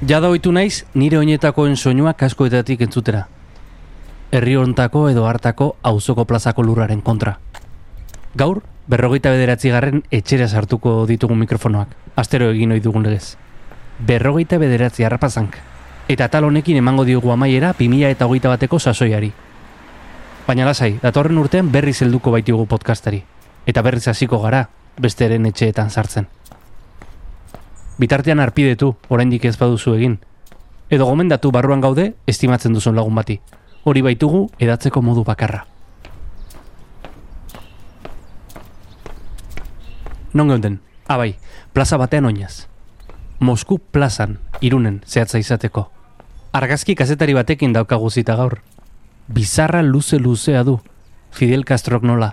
[0.00, 3.26] Jada oitu naiz nire oinetakoen soinua kaskoetatik entzutera.
[4.32, 7.34] Herri hontako edo hartako auzoko plazako lurraren kontra.
[8.34, 11.92] Gaur, berrogeita bederatzi garren etxera sartuko ditugu mikrofonoak.
[12.16, 13.36] Astero egin ohi dugun legez.
[13.98, 15.60] Berrogeita bederatzi harrapazank.
[16.08, 19.34] Eta tal honekin emango diogu amaiera 2000 eta hogeita bateko sasoiari.
[20.46, 23.20] Baina lasai, datorren urtean berriz helduko baitigu podcastari.
[23.66, 26.39] Eta berriz hasiko gara, besteren etxeetan sartzen.
[28.00, 30.14] Bitartean arpidetu, oraindik ez baduzu egin.
[30.88, 33.36] Edo gomendatu barruan gaude, estimatzen duzun lagun bati.
[33.84, 35.66] Hori baitugu edatzeko modu bakarra.
[40.32, 40.78] Non geunden?
[41.12, 41.34] Abai,
[41.74, 42.66] plaza batean oinaz.
[43.40, 45.90] Mosku plazan, irunen, zehatza izateko.
[46.56, 48.62] Argazki kazetari batekin daukagu zita gaur.
[49.28, 50.78] Bizarra luze luzea du,
[51.32, 52.32] Fidel Castrok nola.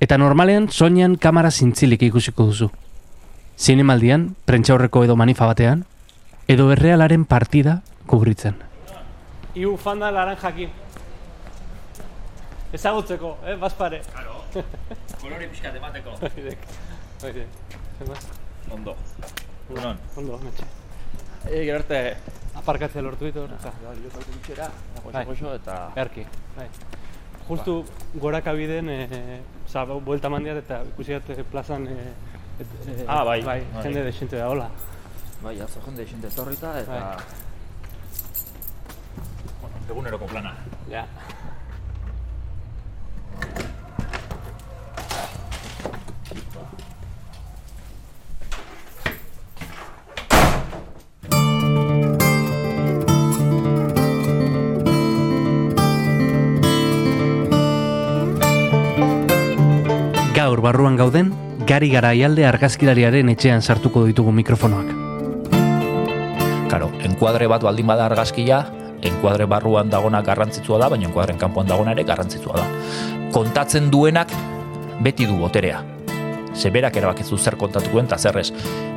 [0.00, 2.70] Eta normalean soinean kamera zintzilik ikusiko duzu.
[3.58, 5.84] Zinemaldian, prentxaurreko edo manifa batean,
[6.48, 8.56] edo errealaren partida kubritzen.
[9.54, 10.70] Iu fanda laranjakin.
[12.72, 14.00] Ezagutzeko, eh, bazpare.
[14.12, 14.40] Claro.
[15.20, 16.16] Kolore pixkat emateko.
[17.26, 17.46] Oide.
[18.72, 18.96] Ondo.
[19.70, 19.98] Unon.
[20.16, 20.64] Ondo, metxe.
[21.48, 22.00] E, gero arte.
[22.56, 23.44] Aparkatzea lortu ditu.
[23.44, 23.72] eta
[24.34, 24.68] bitxera,
[25.04, 25.24] Bai.
[25.24, 25.76] goxo goxo eta...
[25.96, 26.24] Erki.
[26.56, 26.66] Bai.
[27.48, 32.12] Justu goraka biden, eh, oza, buelta mandiat eta ikusi eh, plazan eh,
[33.06, 33.82] Ah, bai, bai, bai.
[33.82, 34.68] jende desente da, hola.
[35.42, 36.92] Bai, atzo jende xente etorrita eta...
[36.92, 37.24] Bai.
[39.60, 40.54] Bueno, eguneroko plana.
[40.90, 41.06] Ja.
[60.32, 61.31] Gaur barruan gauden,
[61.72, 64.90] gari garaialde argazkilariaren etxean sartuko ditugu mikrofonoak.
[66.68, 68.58] Karo, enkuadre bat baldin bada argazkia,
[69.08, 72.66] enkuadre barruan dagona garrantzitsua da, baina enkuadren kanpoan dagona ere garrantzitsua da.
[73.32, 74.34] Kontatzen duenak
[75.00, 75.80] beti du boterea.
[76.52, 78.50] Zeberak erabakizu zer kontatuko eta zer ez.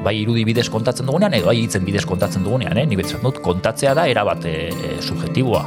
[0.04, 2.84] Bai irudi bidez kontatzen dugunean, edo bai hitzen bidez kontatzen dugunean, eh?
[2.86, 5.64] Ni betzen dut, kontatzea da erabat e, e, subjetiboa.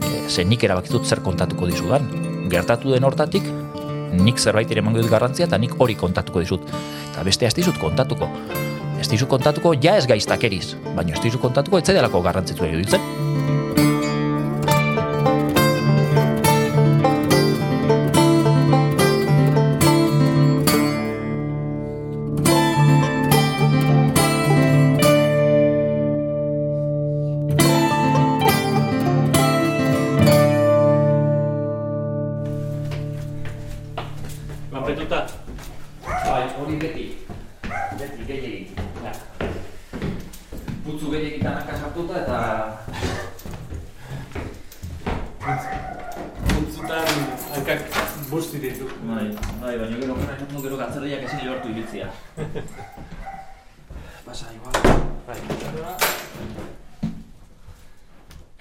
[0.00, 2.08] E, ze nik erabakizut zer kontatuko dizudan.
[2.50, 3.44] Gertatu den hortatik,
[4.12, 6.66] nik zerbait ere emango dut garrantzia eta nik hori kontatuko dizut.
[7.10, 8.28] Eta beste ez dizut kontatuko.
[9.00, 13.00] Ez dizut kontatuko ja ez gaiztakeriz, baina ez dizut kontatuko ez zaidalako garrantzitsua iruditzen.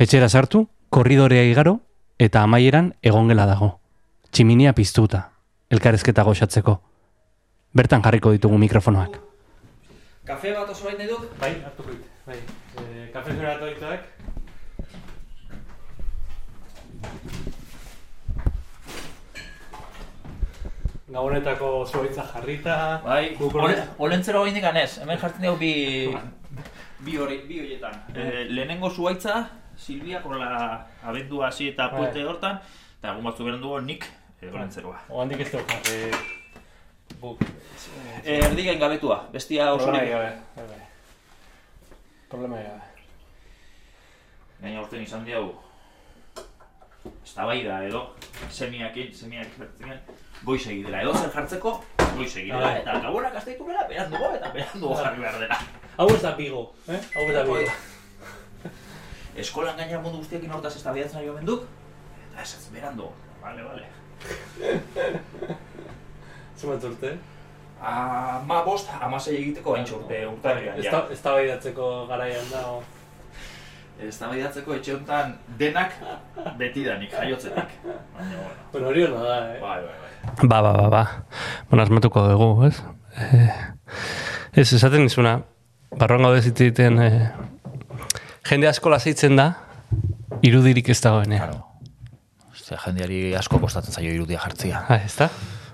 [0.09, 1.75] Etxera sartu, korridorea igaro,
[2.18, 3.68] eta amaieran egongela dago.
[4.34, 5.20] Tximinia piztuta,
[5.70, 6.74] elkarrezketa goxatzeko.
[7.78, 9.19] Bertan jarriko ditugu mikrofonoak.
[10.25, 11.28] Kafe bat oso bain duk?
[11.38, 12.08] Bai, hartuko dit.
[12.25, 12.40] Bai.
[12.81, 14.09] Eh, kafe generatoitak.
[21.14, 22.81] Gabonetako zuaitza jarrita.
[23.06, 24.98] Bai, ole, olentzero bain ez.
[25.06, 25.74] Hemen jartzen dugu bi...
[27.06, 28.06] Bi hori, bi horietan.
[28.16, 29.46] Eh, lehenengo zuaitza,
[29.80, 31.98] Silvia, la abendua hasi eta Bai.
[32.02, 32.60] puente hortan,
[33.00, 34.04] eta egun batzu beren dugu nik
[34.42, 35.00] eh, olentzeroa.
[35.10, 36.12] Oandik ez dugu jarri.
[37.22, 37.42] Guk.
[38.24, 40.12] Eh, erdi gain gabetua, bestia oso Problema nik.
[40.12, 40.30] gabe.
[40.56, 40.86] Bai, bai.
[42.30, 42.86] Problema gabe.
[44.62, 45.46] Gaina urten izan diau,
[47.24, 48.02] eztabaida edo,
[48.52, 50.02] semiakin, semiak jartzen
[50.44, 51.02] goiz egidela.
[51.06, 51.74] Edo zer jartzeko,
[52.18, 52.66] goiz egidela.
[52.68, 52.82] Bai.
[52.82, 55.62] Eta gabonak azteitu bera, beran dugu eta beran dugu jarri behar dela.
[56.00, 57.00] Hau ez da bigo, eh?
[57.16, 57.64] Hau ez da bigo.
[59.39, 61.65] Eskolan gaina mundu guztiekin hortaz ez da bidatzen ari duk,
[62.27, 63.13] eta ez ez beran dugu.
[63.41, 63.86] Vale, vale.
[66.59, 67.18] Zumat urte.
[67.80, 72.65] Ama bost, amasei egiteko hain urte urtarrian, Ez ez da baidatzeko garaian da.
[72.68, 72.81] o.
[74.00, 75.95] Ez da bidatzeko etxe honetan denak
[76.59, 77.71] betidanik, jaiotzetik.
[78.15, 79.57] Baina, bueno, hori hona da, eh?
[79.59, 80.36] bai, bai, bai.
[80.47, 81.03] Ba, ba, ba, ba.
[81.69, 82.80] Bueno, asmatuko dugu, ez?
[83.19, 83.50] Eh,
[84.53, 85.41] ez, esaten dizuna,
[86.00, 87.31] barruan gaude zitziten, eh,
[88.50, 89.51] jende asko lasaitzen da,
[90.46, 91.51] irudirik ez dagoenean.
[91.51, 91.66] Claro.
[92.51, 94.84] Ostia, jendeari asko kostatzen zaio irudia jartzia.
[94.90, 95.30] Ah, ez da?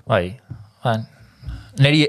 [0.06, 0.36] Bai,
[0.84, 1.06] ban,
[1.82, 2.04] neri,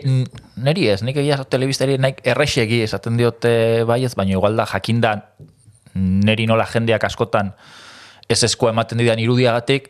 [0.63, 5.15] neri ez, nik egia telebistari naik errexegi esaten diote baiez, baina igual da jakinda
[5.97, 7.53] neri nola jendeak askotan
[8.29, 9.87] ez eskoa ematen didan irudiagatik,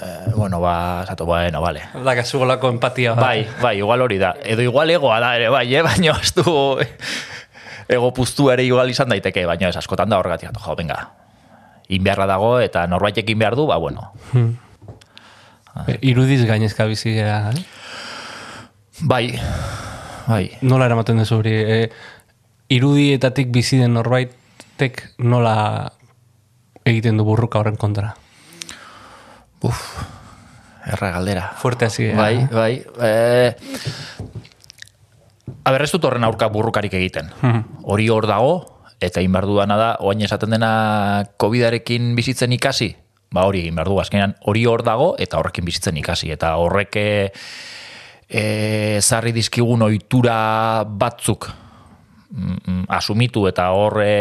[0.00, 1.84] eh, bueno, ba, zato, bueno, vale.
[2.04, 3.12] Da, kasugolako empatia.
[3.14, 3.28] ba.
[3.28, 4.34] Bai, bai, igual hori da.
[4.42, 5.82] Edo igual egoa da ere, bai, eh?
[5.84, 6.80] baina ez du
[7.88, 10.98] ego puztu ere igual izan daiteke, baina ez askotan da horregatik, jo, venga,
[11.88, 14.12] inbeharra dago eta norbaitek behar du, ba, bueno.
[15.86, 17.64] E, Irudiz gainezka bizi gara, eh?
[19.00, 19.38] Bai,
[20.26, 21.52] bai, Nola eramaten duzu hori?
[21.52, 21.90] E,
[22.72, 25.92] irudietatik bizi den norbaitek nola
[26.86, 28.14] egiten du burruka horren kontra?
[29.66, 29.82] uf,
[30.86, 31.52] erra galdera.
[31.58, 32.22] Fuerte hasi gara.
[32.22, 32.84] Bai, bai.
[33.02, 33.56] E,
[35.64, 37.32] a ber, ez dut horren aurka burrukarik egiten.
[37.86, 38.54] Hori hor dago,
[39.00, 40.70] eta egin behar duana da, oain esaten dena
[41.38, 42.90] COVID-arekin bizitzen ikasi,
[43.30, 46.32] ba hori egin behar du, azkenean hori hor dago, eta horrekin bizitzen ikasi.
[46.34, 47.08] Eta horrek e,
[48.28, 48.44] e,
[49.02, 50.36] zarri dizkigun ohitura
[50.86, 51.50] batzuk
[52.30, 54.14] mm, mm, asumitu eta horre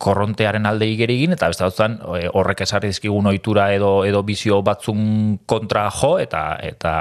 [0.00, 5.90] korrontearen alde igerigin, eta beste e, horrek esarri dizkigun ohitura edo edo bizio batzun kontra
[5.92, 6.92] jo eta eta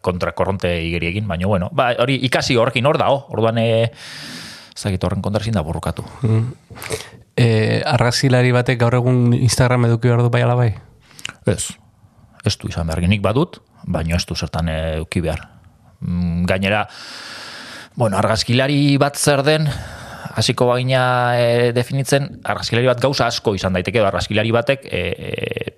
[0.00, 3.88] kontra korronte igeri egin, baina bueno, ba, hori ikasi horrekin hor dago, orduan e,
[4.78, 6.04] ez dakit horren kontra ezin da borrokatu.
[7.34, 10.68] E, argazilari batek gaur egun Instagram eduki behar du bai ala bai?
[11.50, 11.64] Ez,
[12.46, 15.42] ez du izan behar nik badut, baina ez du zertan eduki behar.
[15.98, 16.84] Mm, Gainera,
[17.98, 19.66] bueno, argazkilari bat zer den,
[20.38, 21.02] hasiko bagina
[21.40, 25.74] e, definitzen, argazkilari bat gauza asko izan daiteke, argazkilari batek e, e,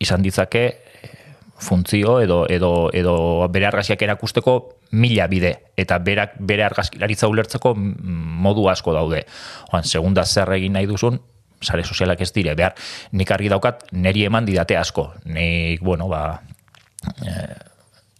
[0.00, 1.12] izan ditzake e,
[1.60, 3.16] funtzio edo, edo, edo
[3.52, 4.56] bere argazkiak erakusteko
[4.94, 9.24] mila bide, eta berak, bere argazkilaritza ulertzeko modu asko daude.
[9.72, 11.18] Oan, segunda zer egin nahi duzun,
[11.64, 12.74] sare sozialak ez dire, behar,
[13.12, 15.10] nik argi daukat, neri eman didate asko.
[15.26, 16.24] Nik, bueno, ba,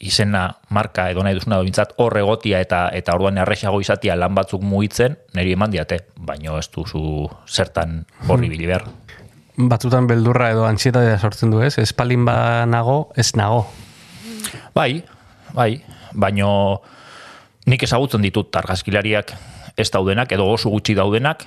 [0.04, 4.64] izena, marka edo nahi duzuna bintzat hor egotia eta eta orduan erresago izatia lan batzuk
[4.64, 8.88] mugitzen, niri eman diate, baino ez duzu zertan horri bili behar.
[9.54, 11.76] Batzutan beldurra edo antsietatea sortzen du ez?
[11.78, 13.68] Espalin ba nago, ez nago.
[14.74, 15.04] Bai,
[15.54, 15.78] bai,
[16.14, 16.80] baino
[17.66, 19.34] nik ezagutzen ditut argazkilariak
[19.76, 21.46] ez daudenak, edo oso gutxi daudenak,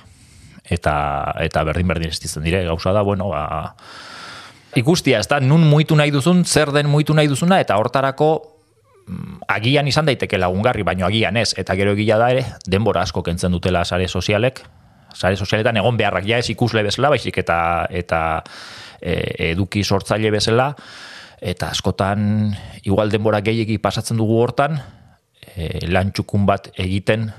[0.68, 0.94] eta
[1.40, 3.74] eta berdin berdin ez ditzen dire, gauza da, bueno, ba,
[4.76, 8.30] ikustia, ez da, nun muitu nahi duzun, zer den muitu nahi duzuna, eta hortarako
[9.06, 13.24] mm, agian izan daiteke lagungarri, baino agian ez, eta gero egia da ere, denbora asko
[13.24, 14.60] kentzen dutela sare sozialek,
[15.14, 18.20] sare sozialetan egon beharrak ja ez ikusle bezala, baizik eta eta
[19.00, 19.14] e,
[19.52, 20.74] eduki sortzaile bezala,
[21.40, 22.54] eta askotan
[22.84, 24.80] igual denbora gehiegi pasatzen dugu hortan,
[25.54, 27.30] e, lan txukun bat egiten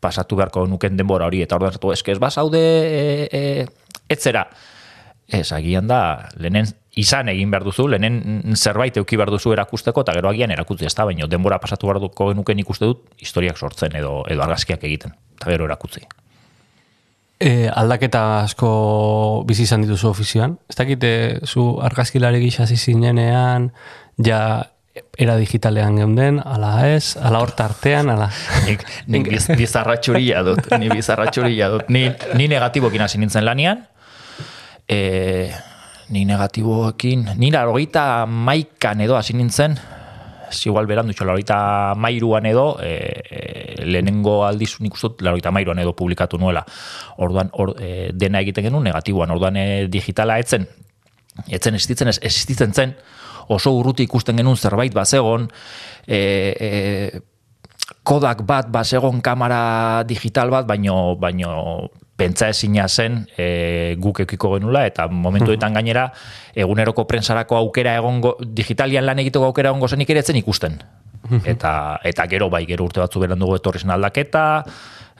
[0.00, 4.46] pasatu beharko nuken denbora hori, eta orduan zatu, eske ez bazaude e, e, etzera,
[5.28, 10.14] Ez, agian da, lehenen izan egin behar duzu, lehenen zerbait euki behar duzu erakusteko, eta
[10.16, 13.98] gero agian erakutzi ez da, baina denbora pasatu behar duko genuken ikuste dut, historiak sortzen
[14.00, 16.06] edo, edo argazkiak egiten, eta gero erakutzi.
[17.38, 18.70] E, aldaketa asko
[19.46, 20.56] bizi izan dituzu ofizioan.
[20.70, 23.70] Ez dakit, e, zu argazkilari gisa zinenean,
[24.18, 24.40] ja
[25.18, 28.28] era digitalean geunden, ala ez, ala hor tartean, ala...
[28.66, 31.92] Nik, nik biz, bizarratxuria dut, ni bizarratxuria dut.
[31.94, 32.08] Ni,
[32.38, 33.84] ni negatibokin hasi nintzen lanian,
[34.88, 34.98] e,
[36.10, 39.78] ni negatiboekin, ni larogeita maikan edo hasi nintzen,
[40.66, 42.92] igual berandu txo, larogeita mairuan edo, e,
[43.28, 46.64] e, lehenengo aldiz nik uste dut, larogeita mairuan edo publikatu nuela.
[47.24, 50.66] Orduan, or, e, dena egiten genuen negatiboan, orduan e, digitala etzen,
[51.46, 52.96] etzen existitzen, ez existitzen zen,
[53.54, 55.48] oso urruti ikusten genuen zerbait bazegon,
[56.06, 57.20] e, e,
[58.02, 64.82] kodak bat bazegon kamera digital bat, baino, baino pentsa ezina zen e, guk eukiko genula,
[64.90, 66.08] eta momentuetan gainera
[66.58, 70.80] eguneroko prensarako aukera egongo, digitalian lan egiteko aukera egongo zenik ere etzen ikusten.
[71.44, 74.64] Eta, eta gero bai, gero urte batzu beran dugu etorri zen aldaketa,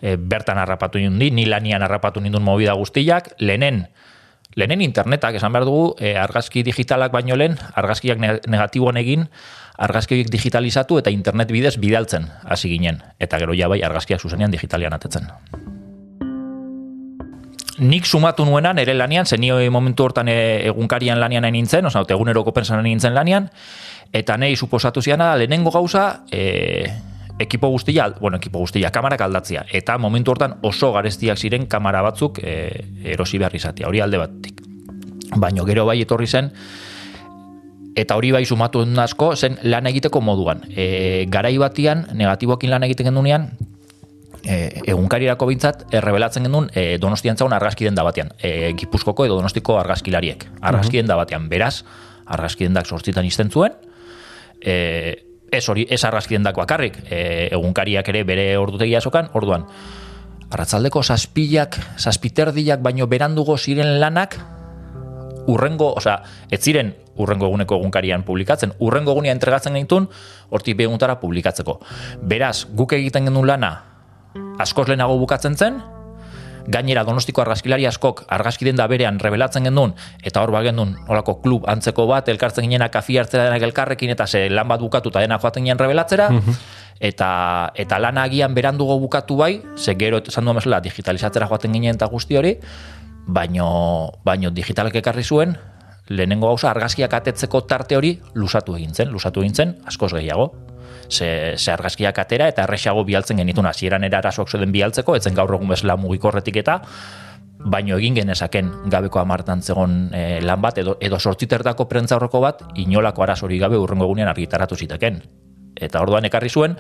[0.01, 3.87] e, bertan harrapatu nindun, ni lanian harrapatu nindun movida guztiak, lehenen,
[4.59, 9.29] lehenen internetak, esan behar dugu, e, argazki digitalak baino lehen, argazkiak ne- negatiboan egin,
[9.79, 13.03] argazki horiek digitalizatu eta internet bidez bidaltzen hasi ginen.
[13.23, 15.31] Eta gero ja bai, argazkiak zuzenean digitalian atetzen.
[17.79, 22.03] Nik sumatu nuena nire lanian, zen ni momentu hortan e, egunkarian lanian nahi nintzen, oza,
[22.11, 23.47] eguneroko pensan nahi nintzen lanian,
[24.13, 26.91] eta nahi suposatu ziana da, lehenengo gauza, e,
[27.39, 29.65] ekipo guztia, bueno, ekipo guztia, kamarak aldatzia.
[29.71, 32.57] Eta momentu hortan oso garestiak ziren kamera batzuk e,
[33.15, 34.63] erosi behar izatea, hori alde batik.
[35.37, 36.51] Baino gero bai etorri zen,
[37.95, 40.65] eta hori bai sumatu asko, zen lan egiteko moduan.
[40.75, 43.53] E, garai batian, negatiboekin lan egiten gendunean,
[44.45, 48.33] e, egunkarirako bintzat, errebelatzen genuen e, donostian zaun argazki denda batean.
[48.39, 50.47] E, Gipuzkoko edo donostiko argazkilariek.
[50.61, 51.49] Argazki denda batean.
[51.49, 51.83] Beraz,
[52.27, 53.75] argazki dendak sortzitan izten zuen,
[54.61, 59.67] e, ez hori, ez argazki dendak bakarrik, e, egunkariak ere bere ordutegia sokan, orduan,
[60.51, 64.39] arratzaldeko zazpilak, zazpiterdiak baino berandugo ziren lanak,
[65.49, 66.21] urrengo, osea,
[66.53, 70.09] ez ziren urrengo eguneko egunkarian publikatzen, urrengo egunia entregatzen genitun,
[70.55, 71.79] hortik beguntara publikatzeko.
[72.23, 73.73] Beraz, guk egiten genuen lana,
[74.59, 75.81] askoz lehenago bukatzen zen,
[76.69, 82.07] gainera donostiko argazkilari askok argazki denda berean rebelatzen genuen, eta hor bagendun olako klub antzeko
[82.11, 85.65] bat, elkartzen ginena kafi hartzera denak elkarrekin, eta ze lan bat bukatu eta dena joaten
[85.65, 86.29] ginen rebelatzera,
[87.01, 87.31] eta,
[87.75, 92.07] eta lan agian berandugo bukatu bai, ze gero esan duen mesela digitalizatzera joaten ginen eta
[92.07, 92.59] guzti hori,
[93.27, 95.57] baino, baino digitalek ekarri zuen,
[96.09, 100.53] lehenengo gauza argazkiak atetzeko tarte hori lusatu egin zen, lusatu egin zen, askoz gehiago.
[101.09, 105.55] Ze, ze argazkiak atera eta erresago bialtzen genitun hasieran era arazoak zuden bialtzeko, etzen gaur
[105.57, 106.83] egun bezala mugikorretik eta
[107.59, 112.63] baino egin genezaken gabeko amartan zegon e, lan bat, edo, edo sortzitertako prentza horreko bat,
[112.79, 115.21] inolako arazori gabe urrengo egunean argitaratu ziteken.
[115.79, 116.77] Eta orduan ekarri zuen,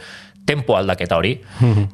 [0.49, 1.35] tempo aldaketa hori.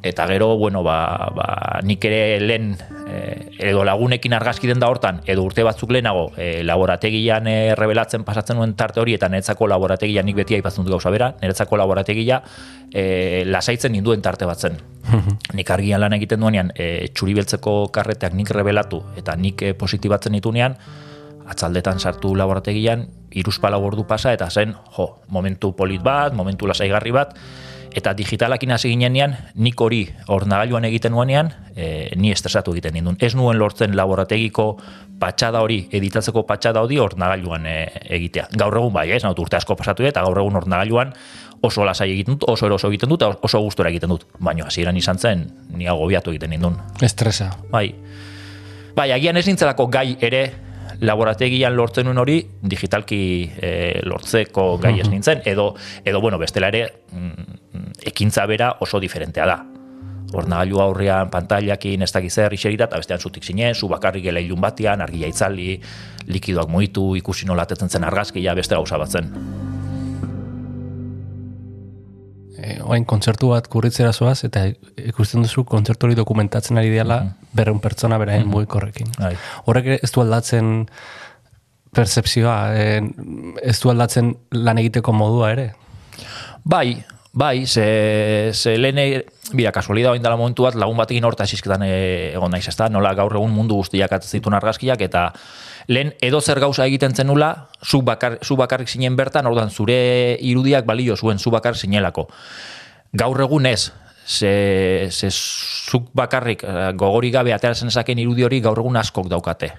[0.03, 0.97] Eta gero, bueno, ba,
[1.35, 1.47] ba,
[1.83, 2.71] nik ere lehen
[3.11, 8.23] eh, edo lagunekin argazki den da hortan, edo urte batzuk lehenago eh, laborategian eh, revelatzen
[8.23, 12.41] pasatzen nuen tarte hori, eta niretzako laborategia nik beti aipatzen dut gauza bera, niretzako laborategia
[12.93, 14.79] eh, lasaitzen ninduen tarte batzen.
[15.57, 20.33] nik argian lan egiten duenean, eh, txuri beltzeko karreteak nik revelatu, eta nik eh, positibatzen
[20.39, 20.79] ditunean,
[21.45, 27.35] atzaldetan sartu laborategian, iruzpalau ordu pasa, eta zen, jo, momentu polit bat, momentu lasaigarri bat,
[27.95, 33.15] eta digitalakin hasi ginenean, nik hori ornagailuan egiten nuenean, e, ni estresatu egiten nindun.
[33.23, 34.67] Ez nuen lortzen laborategiko
[35.19, 37.77] patxada hori, editatzeko patxada hori ornagailuan e,
[38.17, 38.49] egitea.
[38.59, 41.15] Gaur egun bai, ez, naut urte asko pasatu eta gaur egun ornagailuan
[41.65, 44.27] oso lasai egiten dut, oso eroso egiten dut, oso gustora egiten dut.
[44.43, 46.77] Baina hasieran izan zen, ni agobiatu egiten nindun.
[47.01, 47.49] Estresa.
[47.71, 47.87] Bai.
[48.95, 50.43] Bai, agian ez nintzelako gai ere
[51.01, 53.21] laborategian lortzen nuen hori digitalki
[53.57, 53.71] e,
[54.05, 55.73] lortzeko gai ez nintzen, edo,
[56.05, 59.57] edo bueno, bestela ere mm, ekintza bera oso diferentea da.
[60.35, 64.61] Ornagailu aurrean pantailakin ez dakiz zer iserita, eta bestean zutik zinen, zu bakarrik gela ilun
[64.61, 65.75] batean, argia itzali,
[66.27, 69.31] likidoak muitu, ikusi nola atetzen zen argazkia, beste gauza bat zen.
[72.85, 74.65] Oain kontzertu bat kurritzera zoaz, eta
[75.01, 77.21] ikusten duzu kontzertu hori dokumentatzen ari dela
[77.55, 79.11] berreun pertsona beraien mugikorrekin.
[79.19, 79.35] Bai.
[79.65, 80.85] Horrek ez du aldatzen
[81.95, 83.01] percepzioa, e,
[83.63, 85.69] ez du aldatzen lan egiteko modua ere.
[86.65, 86.97] Bai,
[87.35, 91.83] bai, ze, ze lehen, e- bira, kasualida bain dela momentu bat, lagun batekin horta esizketan
[91.83, 92.87] e, egon naiz, ezta?
[92.89, 95.25] Nola gaur egun mundu guztiak atzen zituen argazkiak, eta
[95.91, 100.87] lehen edo zer gauza egiten zenula, zu, bakar, zu bakarrik zinen bertan, orduan zure irudiak
[100.87, 102.29] balio zuen zu bakarrik zinelako.
[103.11, 103.91] Gaur egun ez,
[104.25, 109.73] ze, ze zuk bakarrik eh, gogori gabe ateratzen esaken irudi hori gaur egun askok daukate.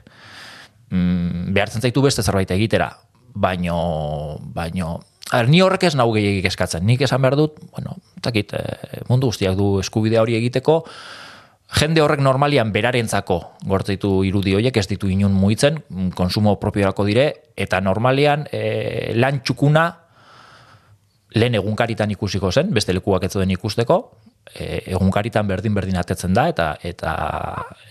[0.93, 2.93] Mm, behartzen zaitu beste zerbait egitera,
[3.33, 5.01] baino, baino,
[5.35, 6.85] Er, ni horrek ez nau gehiagik eskatzen.
[6.87, 8.53] Nik esan behar dut, bueno, takit,
[9.09, 10.85] mundu guztiak du eskubidea hori egiteko,
[11.81, 15.81] jende horrek normalian berarentzako gortzeitu irudi horiek ez ditu inun muitzen,
[16.15, 19.87] konsumo propiorako dire, eta normalian e, lan txukuna
[21.35, 23.99] lehen egunkaritan ikusiko zen, beste lekuak ez den ikusteko,
[24.55, 27.17] e, egunkaritan berdin berdin atetzen da eta eta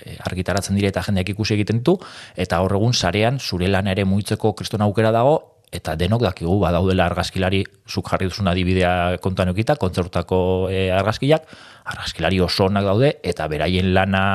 [0.05, 1.97] e, argitaratzen dire eta jendeak ikusi egiten ditu
[2.35, 5.35] eta hor egun sarean zure lana ere muitzeko kriston aukera dago
[5.71, 11.47] eta denok dakigu badaudela argazkilari zuk jarri duzun adibidea kontan eukita, kontzertutako e, argazkiak,
[11.85, 14.25] argazkilari oso onak daude eta beraien lana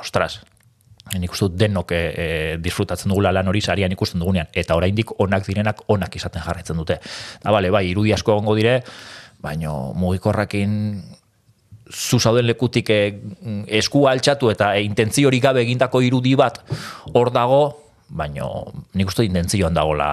[0.00, 0.40] ostras,
[1.18, 2.28] nik uste denok e, e,
[2.62, 6.98] disfrutatzen dugula lan hori sarian ikusten dugunean, eta oraindik onak direnak onak izaten jarraitzen dute.
[7.42, 8.80] Da, bale, bai, irudi asko egongo dire,
[9.44, 11.02] baino mugikorrakin
[11.90, 13.00] zu zauden lekutik e,
[13.78, 16.62] eskua altxatu eta e, intentzio hori gabe egindako irudi bat
[17.12, 17.62] hor dago,
[18.08, 20.10] baino nik uste intentzioan dagola.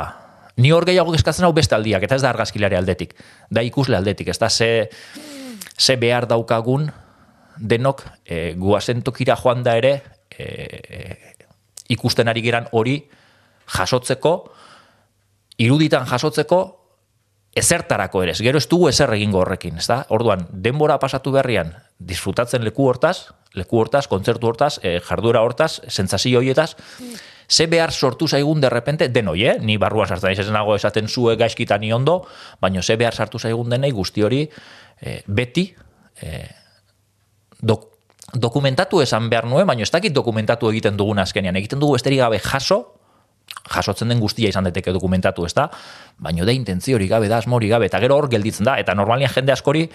[0.57, 3.15] Ni hor gehiago eskatzen hau beste aldiak, eta ez da argazkilare aldetik,
[3.49, 4.89] da ikusle aldetik, ez da ze,
[5.77, 6.91] ze behar daukagun
[7.57, 10.01] denok e, guazen tokira joan da ere
[10.37, 11.15] e,
[11.93, 12.97] ikusten ari geran hori
[13.71, 14.35] jasotzeko,
[15.61, 16.61] iruditan jasotzeko,
[17.55, 20.01] ezertarako ere, gero ez dugu ezer egingo horrekin, ez da?
[20.15, 26.39] Orduan, denbora pasatu berrian, disfrutatzen leku hortaz, leku hortaz, kontzertu hortaz, e, jarduera hortaz, sentsazio
[26.39, 26.73] horietaz,
[27.51, 29.57] ze behar sortu zaigun derrepente, denoi, eh?
[29.59, 32.21] Ni barruan sartzen naiz nago esaten zue gaizkita ni ondo,
[32.61, 34.45] baino ze behar sartu zaigun denei guzti hori
[35.01, 35.65] e, beti
[36.21, 36.45] e,
[37.59, 37.89] dok,
[38.33, 41.59] dokumentatu esan behar nuen, baino ez dakit dokumentatu egiten dugun azkenean.
[41.59, 42.79] Egiten dugu besterik gabe jaso,
[43.67, 45.67] jasotzen den guztia izan deteke dokumentatu, ez da?
[46.23, 49.31] Baino da intentzio hori gabe, da asmori gabe, eta gero hor gelditzen da, eta normalian
[49.35, 49.89] jende askori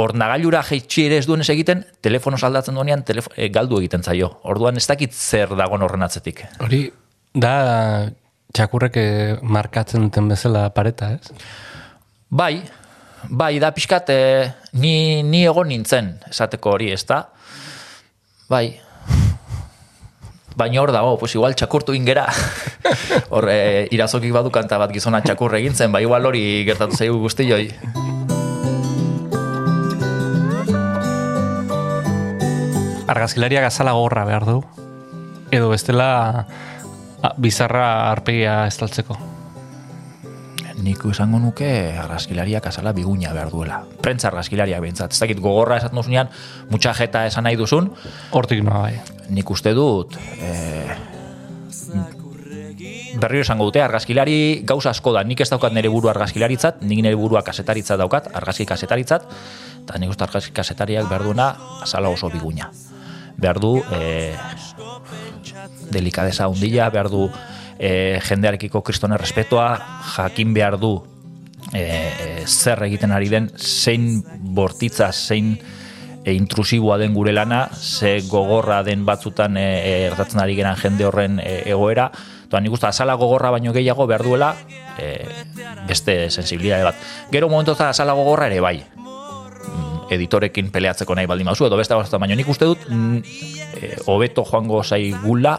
[0.00, 4.30] ornagailura jaitsi ere ez duen ez egiten, telefono saldatzen duenean telefo, e, galdu egiten zaio.
[4.50, 6.44] Orduan ez dakit zer dagon horren atzetik.
[6.64, 6.88] Hori,
[7.34, 7.54] da
[8.54, 11.30] txakurrek eh, markatzen duten bezala pareta, ez?
[12.30, 12.62] Bai,
[13.28, 14.48] bai, da pixkat, e,
[14.78, 17.26] ni, ni egon nintzen, esateko hori, ez da?
[18.50, 18.66] Bai,
[20.54, 22.28] Baina hor dago, pues igual txakurtu ingera.
[23.34, 27.72] hor, e, irazokik badu kanta bat gizona txakur egintzen, ba igual hori gertatu zaigu guztioi.
[33.06, 34.62] Argazkilariak azala gorra behar du.
[35.52, 36.46] Edo bestela
[37.36, 39.16] bizarra arpegia estaltzeko.
[40.84, 43.82] Nik esango nuke argazkilariak azala biguña behar duela.
[44.02, 45.12] Prentza argazkilariak behintzat.
[45.12, 46.32] Ez dakit gogorra esaten duzunean,
[46.70, 47.92] mutxajeta esan nahi duzun,
[48.32, 49.00] Hortik noa bai.
[49.30, 50.96] nik uste dut e,
[53.20, 57.16] berriro esango dute argazkilari gauza asko da nik ez daukat nire buru argazkilaritzat nik nire
[57.16, 59.28] burua kasetaritzat daukat argazki kasetaritzat
[59.84, 62.70] eta nik uste argazki kasetariak behar duena azala oso biguña
[63.36, 64.34] behar du e,
[65.92, 67.28] delikadeza hundila behar du
[67.78, 69.68] e, jendearekiko kristone respetoa
[70.16, 70.96] jakin behar du
[71.72, 74.22] e, e, zer egiten ari den zein
[74.54, 75.56] bortitza zein
[76.24, 81.06] e, intrusiboa den gure lana, ze gogorra den batzutan e, e, gertatzen ari geran jende
[81.06, 82.10] horren e, egoera,
[82.54, 84.52] Eta nik uste azala gogorra baino gehiago behar duela
[84.94, 85.24] e,
[85.88, 87.00] beste sensibilitate bat.
[87.32, 88.76] Gero momentu azala gogorra ere bai.
[90.10, 93.18] Editorekin peleatzeko nahi baldin mauzu, edo beste gauzatzen, baina nik uste dut mm,
[93.80, 95.58] e, hobeto joango zaigula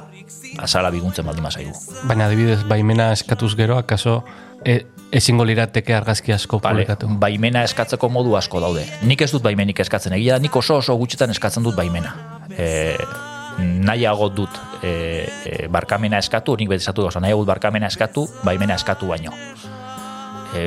[0.61, 1.73] azala biguntzen baldin mazaigu.
[2.09, 4.23] Baina adibidez, baimena eskatuz gero, akaso
[4.65, 4.81] e,
[5.15, 7.09] ezingo lirateke argazki asko Vale, publikatu.
[7.19, 8.85] baimena eskatzeko modu asko daude.
[9.03, 12.13] Nik ez dut baimenik eskatzen, egia nik oso oso gutxitan eskatzen dut baimena.
[12.57, 12.97] E,
[13.59, 14.91] nahiago dut e,
[15.45, 19.33] e, barkamena eskatu, nik beti esatu gauza, nahiago dut barkamena eskatu, baimena eskatu baino.
[20.55, 20.65] E,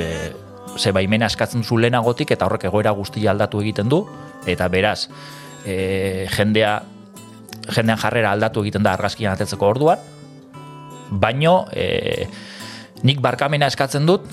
[0.77, 4.05] ze baimena eskatzen zu lehenagotik eta horrek egoera guztia aldatu egiten du,
[4.47, 5.09] eta beraz,
[5.65, 6.81] e, jendea
[7.75, 9.99] jendean jarrera aldatu egiten da argazkian atetzeko orduan,
[11.11, 12.27] baino e,
[13.05, 14.27] nik barkamena eskatzen dut,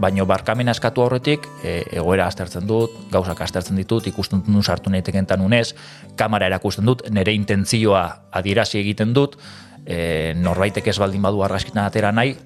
[0.00, 5.02] baino barkamena eskatu horretik e, egoera aztertzen dut, gauzak aztertzen ditut, ikusten dut sartu nahi
[5.38, 5.74] unez,
[6.16, 9.36] kamera erakusten dut, nire intentzioa adierazi egiten dut,
[9.84, 12.36] e, norbaitek ez baldin badu argazkitan atera nahi,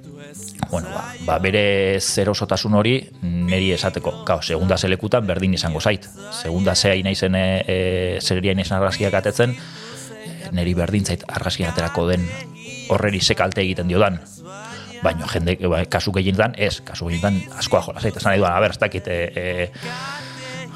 [0.70, 4.12] bueno, ba, ba bere zer osotasun hori niri esateko.
[4.26, 6.08] Gau, segunda zelekutan berdin izango zait.
[6.34, 7.76] Segunda zea inaizen e, e,
[8.20, 12.26] zeria inaizen argazkiak atetzen, e, niri berdin zait argazkiak aterako den
[12.90, 14.20] horreri sekalte egiten diodan.
[15.02, 18.16] Baina jende, ba, kasu gehienetan, ez, kasu gehienetan askoa jola zait.
[18.16, 19.70] Esan nahi duan, ber, ez dakit, e, e,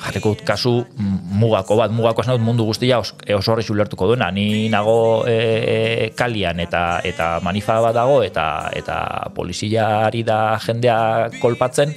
[0.00, 4.30] jarriko kasu mugako bat, mugako esan dut mundu guztia os, e, oso horri ulertuko duena.
[4.30, 11.30] Ni nago e, e, kalian eta eta manifa bat dago eta eta poliziari da jendea
[11.40, 11.94] kolpatzen,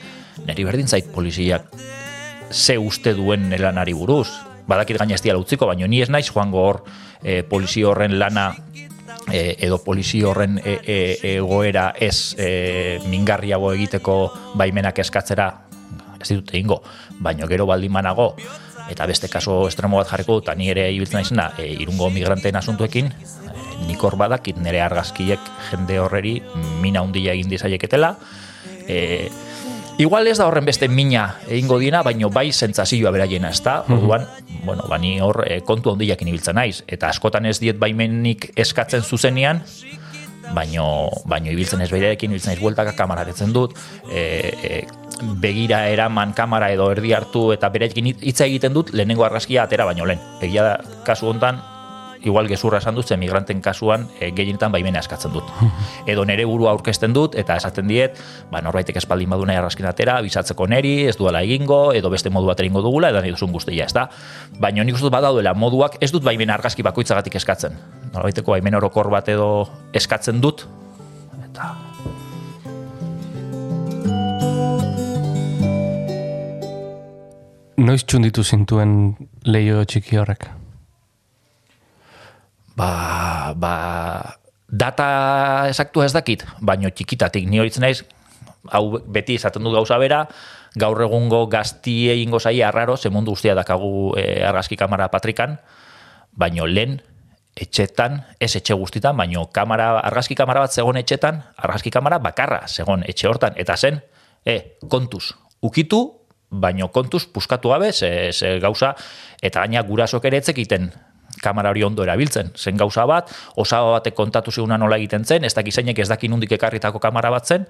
[0.47, 1.69] niri berdin zait poliziak
[2.51, 4.29] ze uste duen lanari buruz.
[4.67, 6.83] Badakit gaina ez diala utziko, baina ni ez naiz joango hor
[7.23, 8.51] e, polizi horren lana
[9.31, 10.97] e, edo polizi horren e, e,
[11.35, 14.17] egoera ez e, mingarriago egiteko
[14.59, 15.51] baimenak eskatzera
[16.23, 16.81] ez ditut egingo,
[17.19, 18.33] baino gero baldin banago
[18.89, 23.11] eta beste kaso estremo bat jarriko eta ni ere ibiltzen naizena e, irungo migranteen asuntuekin,
[23.13, 26.39] e, nik hor badakit nire argazkiek jende horreri
[26.81, 28.15] mina handia egin dizaieketela,
[28.87, 29.29] e,
[30.01, 33.83] Igual ez da horren beste mina egingo diena, baino bai sentsazioa beraiena, ez da?
[33.93, 34.25] Orduan,
[34.65, 36.79] bueno, bani hor e, kontu handiakin ibiltzen naiz.
[36.89, 39.61] Eta askotan ez diet baimenik eskatzen zuzenean,
[40.55, 40.85] baino,
[41.29, 43.77] baino ibiltzen ez beirekin, ibiltzen ez bueltaka kamararetzen dut,
[44.09, 44.23] e,
[44.63, 44.81] e,
[45.41, 50.05] begira eraman kamera edo erdi hartu eta berekin hitza egiten dut lehenengo argazkia atera baino
[50.05, 50.21] lehen.
[50.41, 51.61] Egia da, kasu hontan
[52.23, 55.47] igual gezurra esan dut, ze migranten kasuan e, gehienetan baimena eskatzen dut.
[56.11, 58.19] Edo nere burua aurkezten dut, eta esaten diet,
[58.51, 62.47] ba, norbaitek espaldin badu nahi argazkin atera, bizatzeko neri, ez duela egingo, edo beste modu
[62.49, 64.07] bat egingo dugula, edo nahi duzun guztia, ez da?
[64.59, 67.75] Baina nik uste dut badaudela moduak, ez dut baimena argazki bakoitzagatik eskatzen.
[68.13, 70.65] Norbaiteko baimen orokor bat edo eskatzen dut,
[77.83, 80.47] Noiz txunditu zintuen leio txiki horrek?
[82.75, 83.75] ba, ba,
[84.69, 85.07] data
[85.69, 88.01] esaktua ez dakit, baino txikitatik ni horitzen naiz,
[88.73, 90.23] hau beti esaten dut gauza bera,
[90.79, 95.59] gaur egungo gazti egingo zaia arraro, ze mundu guztia dakagu e, argazki kamera patrikan,
[96.33, 97.01] baino lehen,
[97.53, 103.05] etxetan, ez etxe guztitan, baino kamera, argazki kamera bat zegon etxetan, argazki kamera bakarra zegon
[103.05, 104.01] etxe hortan, eta zen,
[104.45, 106.22] e, kontuz, ukitu,
[106.53, 108.93] baino kontuz puskatu gabe, ze, ze gauza,
[109.41, 110.91] eta gaina gurasok ere etzekiten
[111.41, 112.51] kamera hori ondo erabiltzen.
[112.55, 116.51] Zen gauza bat, osaba batek kontatu ziguna nola egiten zen, ez dakizainek ez dakin nundik
[116.55, 117.65] ekarritako kamera bat zen,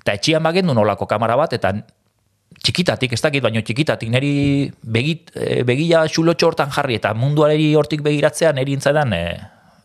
[0.00, 1.74] eta etxian bagendu nolako kamera bat, eta
[2.62, 4.34] txikitatik, ez dakit, baino txikitatik, niri
[4.82, 9.24] begit, e, begia xulotxo hortan jarri, eta munduari hortik begiratzea niri intzaidan e,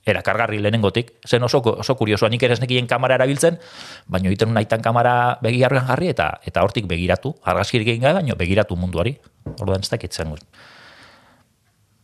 [0.08, 3.60] erakargarri lehenengotik, zen oso, oso kuriosoa, nik ere ez nekien kamera erabiltzen,
[4.08, 8.76] baina egiten naitan kamera begiarrean jarri eta eta hortik begiratu, argazkirik egin gabe, baina begiratu
[8.76, 9.18] munduari.
[9.58, 10.34] Orduan ez dakit zen.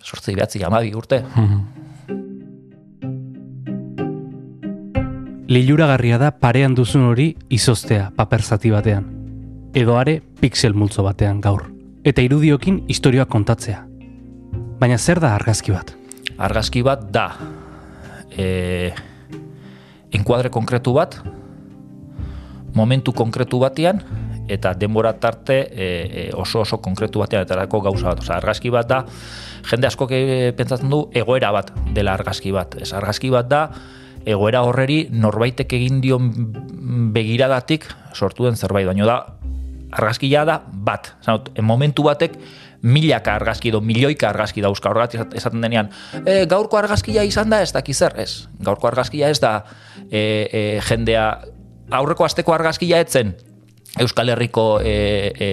[0.04, 1.24] Sortzi behatzi amabi urte.
[5.48, 9.10] Liluragarria da parean duzun hori izostea paper zati batean.
[9.76, 11.68] Edo are pixel multzo batean gaur.
[12.04, 13.84] Eta irudiokin istorioa kontatzea.
[14.80, 15.94] Baina zer da argazki bat?
[16.38, 17.28] Argazki bat da
[18.38, 18.92] e,
[20.14, 21.20] enkuadre konkretu bat,
[22.74, 24.02] momentu konkretu batean,
[24.52, 28.24] eta denbora tarte e, e, oso oso konkretu batean etarako gauza bat.
[28.24, 29.04] Osa, argazki bat da,
[29.70, 30.08] jende asko
[30.58, 32.76] pentsatzen du egoera bat dela argazki bat.
[32.82, 33.64] Ez argazki bat da,
[34.26, 36.30] egoera horreri norbaitek egin dion
[37.16, 39.22] begiradatik sortu den zerbait, baino da
[39.94, 41.14] argazkia da bat.
[41.24, 42.38] Zanot, momentu batek
[42.84, 44.92] milaka argazki edo milioika argazki dauzka.
[44.92, 45.90] Horregat esaten denean
[46.26, 47.62] e, gaurko argazkia izan da?
[47.64, 48.46] Ez daki zer ez.
[48.60, 49.56] Gaurko argazkia ez da
[50.10, 51.28] e, e, jendea
[51.92, 53.36] aurreko asteko argazkia etzen
[54.02, 55.50] Euskal Herriko e, e,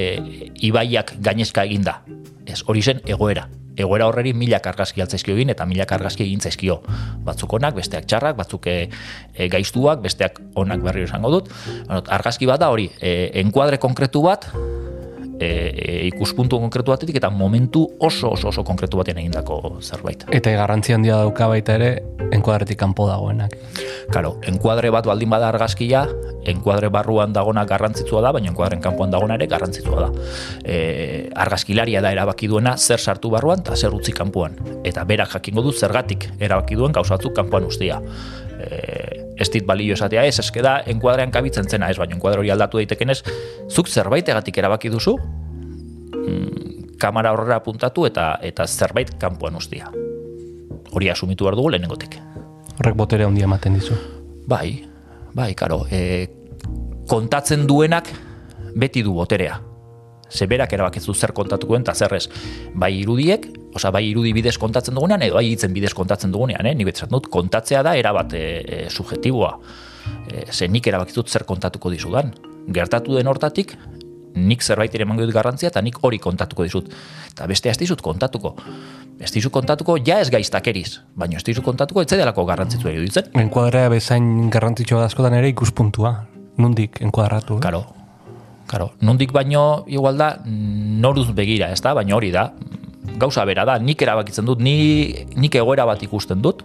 [0.64, 2.00] ibaiak gainezka eginda
[2.50, 3.46] ez hori zen egoera.
[3.80, 6.80] Egoera horreri milak argazki altzaizkio egin eta milak argazki egin zaizkio.
[7.24, 8.76] Batzuk onak, besteak txarrak, batzuk e,
[9.34, 11.52] e, gaiztuak, besteak onak berri izango dut.
[11.88, 14.50] Argazki bat da hori, e, enkuadre konkretu bat,
[15.40, 20.26] e, e, ikuspuntu konkretu batetik eta momentu oso oso oso konkretu batean egindako zerbait.
[20.30, 21.90] Eta garrantzi handia dauka baita ere
[22.30, 23.56] enkuadretik kanpo dagoenak.
[24.12, 26.04] Claro, enkuadre bat baldin bada argazkia,
[26.50, 30.10] enkuadre barruan dagona garrantzitsua da, baina enkuadren kanpoan dagona ere garrantzitsua da.
[30.64, 34.58] E, argazkilaria da erabaki duena zer sartu barruan eta zer utzi kanpoan.
[34.84, 38.00] Eta berak jakingo du zergatik erabaki duen gauzatzuk kanpoan ustia.
[38.60, 42.52] E, ez dit balio esatea ez, eske da enkuadrean kabitzen zena ez, baina enkuadre hori
[42.52, 43.22] aldatu daitekenez,
[43.72, 49.88] zuk zerbaitegatik erabaki duzu, mm, kamera horrela apuntatu eta eta zerbait kanpoan ustia.
[50.90, 52.18] Hori asumitu behar dugu lehenengotik.
[52.80, 53.96] Horrek botere handia ematen dizu.
[54.48, 54.82] Bai,
[55.36, 56.26] bai, karo, e,
[57.08, 58.10] kontatzen duenak
[58.76, 59.60] beti du boterea.
[60.30, 62.26] Zeberak erabakizu zer kontatuko eta zer ez.
[62.74, 66.74] Bai irudiek, osa bai irudi bidez kontatzen dugunean, edo bai hitzen bidez kontatzen dugunean, eh?
[66.74, 69.52] nik dut, kontatzea da erabat e, e, subjetiboa.
[70.30, 72.32] E, ze nik erabakizut zer kontatuko dizudan.
[72.70, 73.76] Gertatu den hortatik,
[74.34, 76.90] nik zerbait ere emango dut garrantzia eta nik hori kontatuko dizut.
[77.30, 78.54] Eta beste ez dizut kontatuko.
[79.20, 83.30] Ez dizut kontatuko ja ez gaiztakeriz, baina ez dizut kontatuko ez delako garrantzitu egin ditzen.
[83.42, 86.14] Enkuadrea bezain garrantzitsua da askotan ere ikuspuntua.
[86.60, 87.58] Nundik enkuadratu.
[87.58, 87.64] Eh?
[87.64, 87.84] Karo,
[88.70, 88.90] karo.
[89.00, 91.94] Nundik baino igual da noruz begira, ez da?
[91.96, 92.50] Baina hori da.
[93.18, 96.62] Gauza bera da, nik erabakitzen dut, ni, nik egoera bat ikusten dut,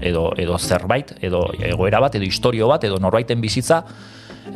[0.00, 3.82] edo, edo zerbait, edo egoera bat, edo historio bat, edo norbaiten bizitza,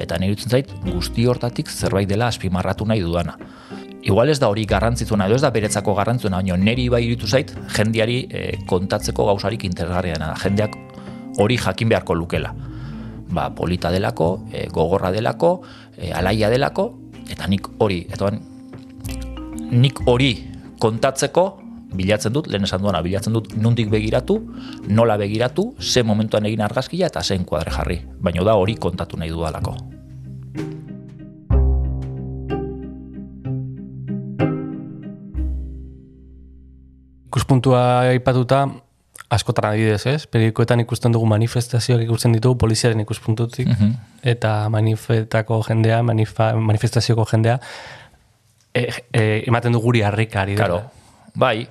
[0.00, 3.36] eta nire zait guzti hortatik zerbait dela azpimarratu nahi dudana.
[4.04, 7.54] Igual ez da hori garrantzitsuna edo ez da beretzako garrantzitsuna, baina niri bai iritu zait
[7.76, 10.40] jendiari e, kontatzeko gauzarik interesgarriana da.
[10.42, 10.76] Jendeak
[11.40, 12.52] hori jakin beharko lukela.
[13.34, 15.62] Ba, polita delako, e, gogorra delako,
[15.96, 16.90] e, alaia delako,
[17.30, 18.28] eta nik hori, eta
[19.72, 20.34] nik hori
[20.84, 21.44] kontatzeko
[21.94, 24.38] bilatzen dut, lehen esan duana, bilatzen dut nundik begiratu,
[24.90, 28.00] nola begiratu, ze momentuan egin argazkia eta zen kuadre jarri.
[28.20, 29.76] Baina da hori kontatu nahi dudalako.
[37.28, 37.80] Ikuspuntua
[38.12, 38.68] aipatuta,
[39.34, 40.26] askotan adibidez, ez?
[40.30, 43.90] Periodikoetan ikusten dugu manifestazioak ikusten ditugu poliziaren ikuspuntutik, Mhm.
[44.22, 47.58] eta manifetako jendea, manifa, manifestazioko jendea,
[48.74, 50.56] ematen du guri harrikari.
[50.58, 50.82] Claro.
[51.34, 51.66] Bai,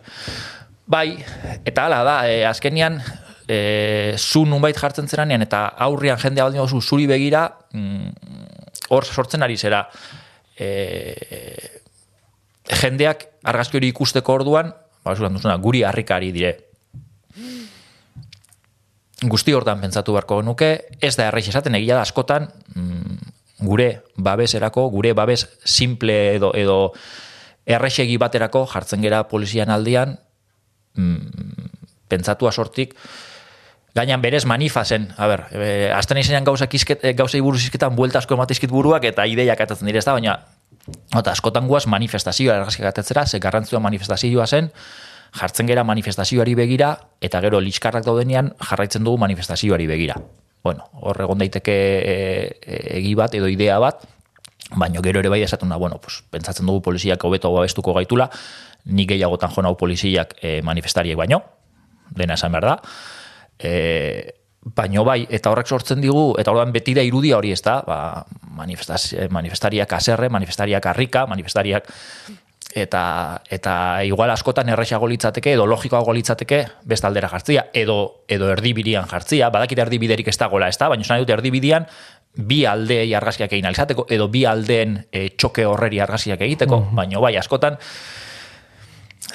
[0.86, 1.18] bai,
[1.66, 3.00] eta hala da, e, azkenian,
[3.48, 9.44] e, zu nunbait jartzen zeranean, eta aurrian jendea baldin oso zuri begira, mm, hor sortzen
[9.44, 9.86] ari zera,
[10.60, 11.80] e,
[12.82, 16.58] jendeak argazki hori ikusteko orduan, ba, duzuna, guri harrikari dire.
[19.24, 23.33] Guzti hortan pentsatu beharko nuke, ez da erreix esaten egia da askotan, mm,
[23.66, 26.94] gure babeserako, gure babes simple edo, edo
[27.66, 30.18] errexegi baterako jartzen gera polizian aldian,
[30.96, 31.70] mm,
[32.12, 32.96] pentsatua sortik,
[33.96, 38.20] gainan berez manifazen, a ber, e, azten izenean gauza, izket, e, gauza buruz izketan buelta
[38.20, 40.40] asko ematizkit buruak eta ideiak atatzen dire ez baina
[41.16, 44.72] Ota, askotan guaz manifestazioa ergazkiak atatzera, ze garrantzua manifestazioa zen,
[45.40, 50.18] jartzen gera manifestazioari begira, eta gero litxkarrak daudenean jarraitzen dugu manifestazioari begira.
[50.64, 52.14] Bueno, hor egon daiteke e,
[52.64, 54.06] e, egi bat edo idea bat,
[54.80, 58.30] baina gero ere bai esaten da, bueno, pues, pentsatzen dugu poliziak hobeto babestuko gaitula,
[58.86, 61.42] nik gehiagotan jo nau poliziak e, manifestariek baino,
[62.16, 62.78] dena esan behar da.
[63.60, 63.74] E,
[64.64, 68.24] baino bai, eta horrek sortzen digu, eta orduan beti da irudia hori ez da, ba,
[68.56, 71.92] manifestariak aserre, manifestariak harrika, manifestariak
[72.74, 79.08] eta eta igual askotan erresago litzateke edo logikoago litzateke beste aldera jartzia edo edo erdibidean
[79.10, 79.52] jartzia.
[79.54, 81.86] Badakit erdibiderik ez dagoela ez da baina esan dut erdibidean
[82.34, 86.82] bi aldeei argazkiak egin alizateko edo bi aldeen e, txoke horreri argazkiak egiteko.
[86.98, 87.78] Baina bai askotan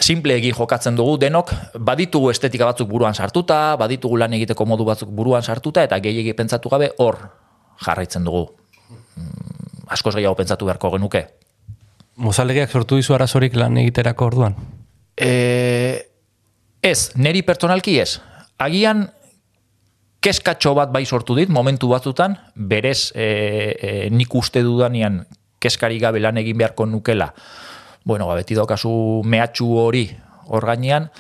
[0.01, 5.43] simpleegi jokatzen dugu denok baditugu estetika batzuk buruan sartuta baditugu lan egiteko modu batzuk buruan
[5.43, 7.23] sartuta eta gehiegi pentsatu gabe hor
[7.87, 8.49] jarraitzen dugu.
[9.17, 11.27] Mm, askoz gehiago pentsatu beharko genuke
[12.19, 14.57] Mozalegeak sortu dizu arazorik lan egiterako orduan?
[15.15, 15.31] E,
[16.83, 18.19] ez, neri pertsonalki ez.
[18.59, 19.07] Agian
[20.23, 23.29] keskatxo bat bai sortu dit, momentu batzutan, berez e,
[23.79, 25.23] e, nik uste dudanean
[25.63, 27.31] keskari gabe lan egin beharko nukela.
[28.05, 30.09] Bueno, ba, beti daukazu mehatxu hori
[30.49, 31.11] hor gainean,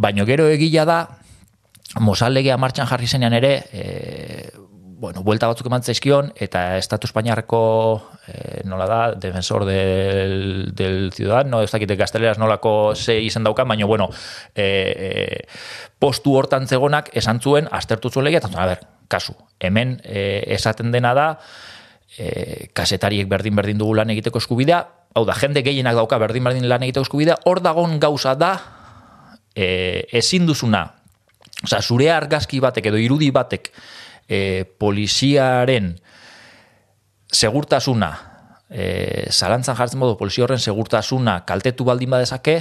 [0.00, 1.00] baino gero egila da,
[1.98, 4.50] Mosalegea martxan jarri zenean ere, e,
[5.00, 7.60] bueno, buelta batzuk eman zaizkion, eta Estatu Espainiarreko,
[8.28, 13.88] eh, nola da, defensor del, del ciudadano, ez dakite gazteleraz nolako ze izan daukan, baina,
[13.88, 14.10] bueno,
[14.54, 15.46] eh, eh,
[15.98, 20.44] postu hortan zegonak esan zuen, aztertu zuen legia, eta zuen, a ber, kasu, hemen eh,
[20.52, 21.26] esaten dena da,
[22.18, 24.82] eh, kasetariek berdin-berdin dugu lan egiteko eskubidea,
[25.16, 28.52] hau da, jende gehienak dauka berdin-berdin lan egiteko eskubidea, hor dagon gauza da,
[29.56, 30.90] eh, ezin duzuna,
[31.60, 33.66] Osa, zure argazki batek edo irudi batek
[34.30, 35.96] e, poliziaren
[37.30, 38.10] segurtasuna,
[38.70, 42.60] e, zalantzan jartzen modu, polizia horren segurtasuna kaltetu baldin badezake,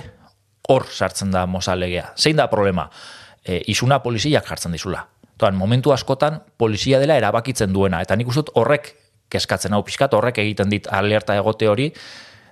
[0.70, 2.14] hor sartzen da mozalegea.
[2.18, 2.90] Zein da problema?
[3.46, 5.06] E, izuna poliziak jartzen dizula.
[5.40, 8.02] Toan, momentu askotan, polizia dela erabakitzen duena.
[8.04, 8.92] Eta nik uste dut horrek
[9.32, 11.88] keskatzen hau pixkat, horrek egiten dit alerta egote hori,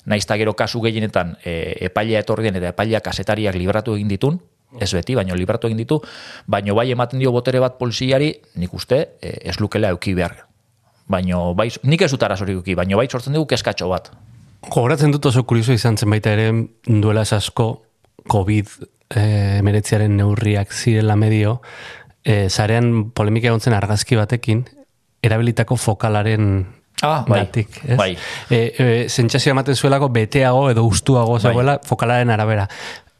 [0.08, 4.40] naizta gero kasu gehienetan e, epailea etorri den eta epailea kasetariak libratu egin ditun,
[4.80, 6.00] ez beti, baino libratu egin ditu,
[6.48, 10.44] baino bai ematen dio botere bat poliziari, nik uste, e, ez lukela euki behar.
[11.08, 14.12] Baino, bai, nik ez dut arazorik euki, baino bai sortzen dugu keskatxo bat.
[14.68, 16.50] Gogoratzen dut oso kurioso izan zen baita ere
[16.88, 17.68] duela asko
[18.28, 18.74] COVID
[19.16, 21.62] e, meretziaren neurriak zirela medio,
[22.24, 24.66] e, zarean polemika egon zen argazki batekin,
[25.24, 26.66] erabilitako fokalaren
[27.06, 27.96] Ah, bai, gatik, ez?
[27.98, 28.18] bai.
[28.50, 28.74] E,
[29.06, 32.68] e, ematen zuelako beteago edo ustuago zegoela fokalaren arabera.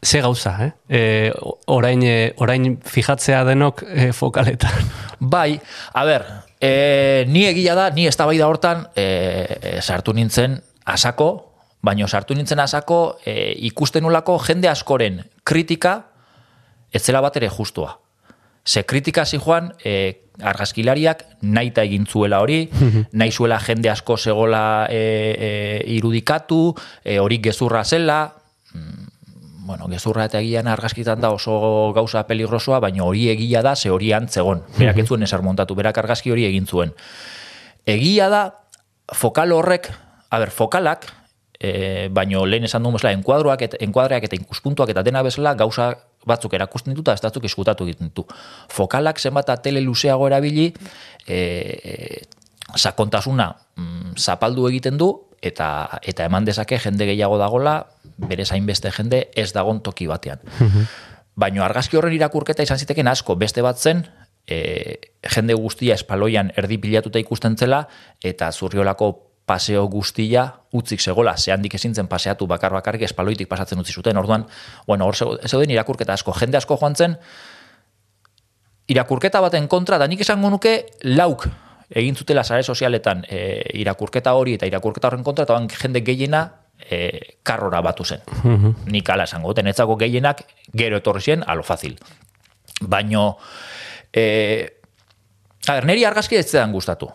[0.02, 0.72] Ze gauza, eh?
[0.88, 1.32] E,
[1.66, 4.92] orain, e, orain fijatzea denok e, fokaletan.
[5.18, 5.60] Bai,
[5.92, 6.26] a ber,
[6.60, 9.04] e, ni egia da, ni eztabaida hortan e,
[9.58, 11.30] e, sartu nintzen asako,
[11.82, 16.04] baino sartu nintzen asako e, ikusten nulako jende askoren kritika
[16.92, 17.98] ez zela bat ere justua.
[18.64, 22.68] Ze kritika joan e, argazkilariak naita egin zuela hori,
[23.18, 25.00] nahi zuela jende asko segola e,
[25.38, 28.37] e, irudikatu, e, hori gezurra zela,
[29.68, 34.14] bueno, gezurra eta egian argazkitan da oso gauza peligrosoa, baina hori egia da, ze hori
[34.16, 34.64] antzegon.
[34.78, 36.94] Berak ez zuen esar montatu, berak argazki hori egin zuen.
[37.86, 38.42] Egia da,
[39.12, 39.90] fokal horrek,
[40.30, 41.04] a ber, fokalak,
[41.60, 45.92] e, baino lehen esan dugu bezala, enkuadroak eta, enkuadreak eta ikuspuntuak eta dena bezala gauza
[46.28, 48.24] batzuk erakusten ditu eta ez batzuk eskutatu egiten ditu.
[48.72, 50.72] Fokalak zenbat tele luzeago erabili,
[51.26, 52.24] e, e,
[52.76, 57.82] sakontasuna mm, zapaldu egiten du, eta eta eman dezake jende gehiago dagola,
[58.18, 60.42] bere zainbeste jende ez dagon toki batean.
[61.38, 64.02] Baino argazki horren irakurketa izan ziteken asko, beste bat zen,
[64.46, 67.84] e, jende guztia espaloian erdi pilatuta ikusten zela,
[68.22, 69.12] eta zurriolako
[69.48, 70.42] paseo guztia
[70.76, 74.16] utzik segola, ze handik ezin zen paseatu bakar bakarrik espaloitik pasatzen utzi zuten.
[74.16, 74.46] Orduan,
[74.86, 77.16] bueno, hor zeu- zeuden irakurketa asko, jende asko joan zen
[78.88, 81.46] irakurketa baten kontra, da nik esango nuke lauk
[81.88, 86.42] egin zutela sare sozialetan e, irakurketa hori eta irakurketa horren kontra, eta jende gehiena
[86.78, 88.22] e, karrora batu zen.
[88.86, 91.98] Nik ala esango duten, etzako gehienak gero etorri ziren, alo fazil.
[92.80, 93.36] Baino,
[94.12, 94.24] e,
[95.66, 97.10] a ber, neri argazki ez zedan gustatu.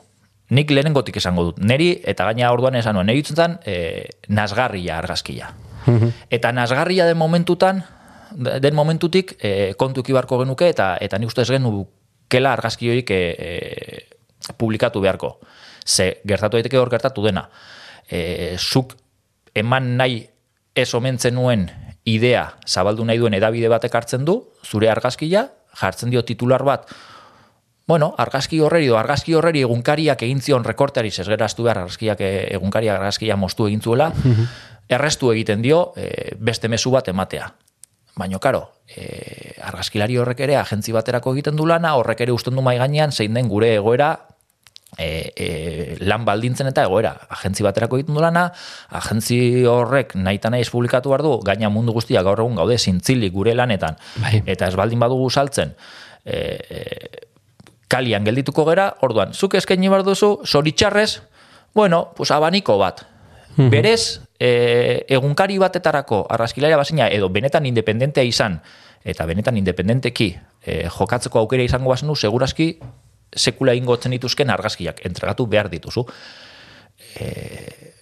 [0.53, 1.59] Nik lehenengotik esango dut.
[1.63, 5.53] Neri, eta gaina orduan esan nuen, neri zen e, nasgarria argazkia.
[6.31, 7.83] Eta nasgarria den momentutan,
[8.33, 13.19] den momentutik e, kontu ikibarko genuke eta eta nik uste ez genukela argazki horiek e,
[13.37, 15.37] e, publikatu beharko.
[15.85, 17.49] Ze gertatu daiteke hor gertatu dena.
[18.07, 18.95] E, zuk
[19.55, 20.23] eman nahi
[20.75, 21.69] ez omentzen nuen
[22.05, 25.47] idea zabaldu nahi duen edabide batek hartzen du, zure argazkia,
[25.79, 26.89] jartzen dio titular bat,
[27.85, 33.01] Bueno, argazki horreri edo argazki horreri egunkariak egin zion rekortari sesgeraztu behar argazkiak e, egunkariak
[33.01, 34.07] argazkia moztu egin zuela,
[34.87, 37.49] errestu egiten dio e, beste mezu bat ematea.
[38.15, 42.63] Baina, karo, e, argazkilari horrek ere agentzi baterako egiten du lana, horrek ere usten du
[42.63, 44.13] mai gainean zein den gure egoera
[44.97, 47.13] e, e, lan baldintzen eta egoera.
[47.33, 48.47] Agentzi baterako egiten du lana,
[48.89, 49.37] agentzi
[49.69, 53.55] horrek nahi eta nahi publikatu behar du, gaina mundu guztia gaur egun gaude zintzilik gure
[53.55, 54.41] lanetan, Bai.
[54.45, 55.73] eta ez baldin badugu saltzen,
[56.25, 56.37] e,
[56.69, 56.83] e,
[57.87, 61.21] kalian geldituko gera, orduan, zuk eskaini behar duzu, zoritxarrez,
[61.73, 63.05] bueno, pues abaniko bat.
[63.53, 68.57] Berez, e, egunkari batetarako argazkilaria bazina, edo benetan independentea izan,
[69.05, 70.29] eta benetan independenteki
[70.65, 72.79] e, jokatzeko aukera izango bazenu, segurazki
[73.35, 76.05] sekula ingotzen dituzken argazkiak entregatu behar dituzu.
[77.19, 77.93] E,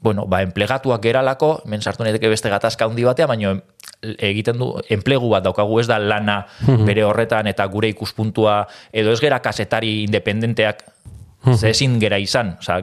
[0.00, 3.54] bueno, ba, enplegatuak geralako, men sartu nahi beste gatazka handi batea, baina
[4.02, 6.44] egiten du, enplegu bat daukagu ez da lana
[6.86, 10.84] bere horretan eta gure ikuspuntua, edo ez gera kasetari independenteak,
[11.56, 12.82] ze ezin gera izan, oza,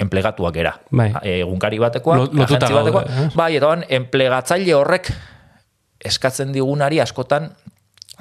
[0.00, 0.72] enplegatuak gera.
[0.90, 1.12] Bai.
[1.22, 3.04] Egunkari batekoa, Lo- agentzi batekoa.
[3.04, 3.28] eh?
[3.36, 5.12] Bai, eta ban, enplegatzaile horrek
[6.04, 7.52] eskatzen digunari askotan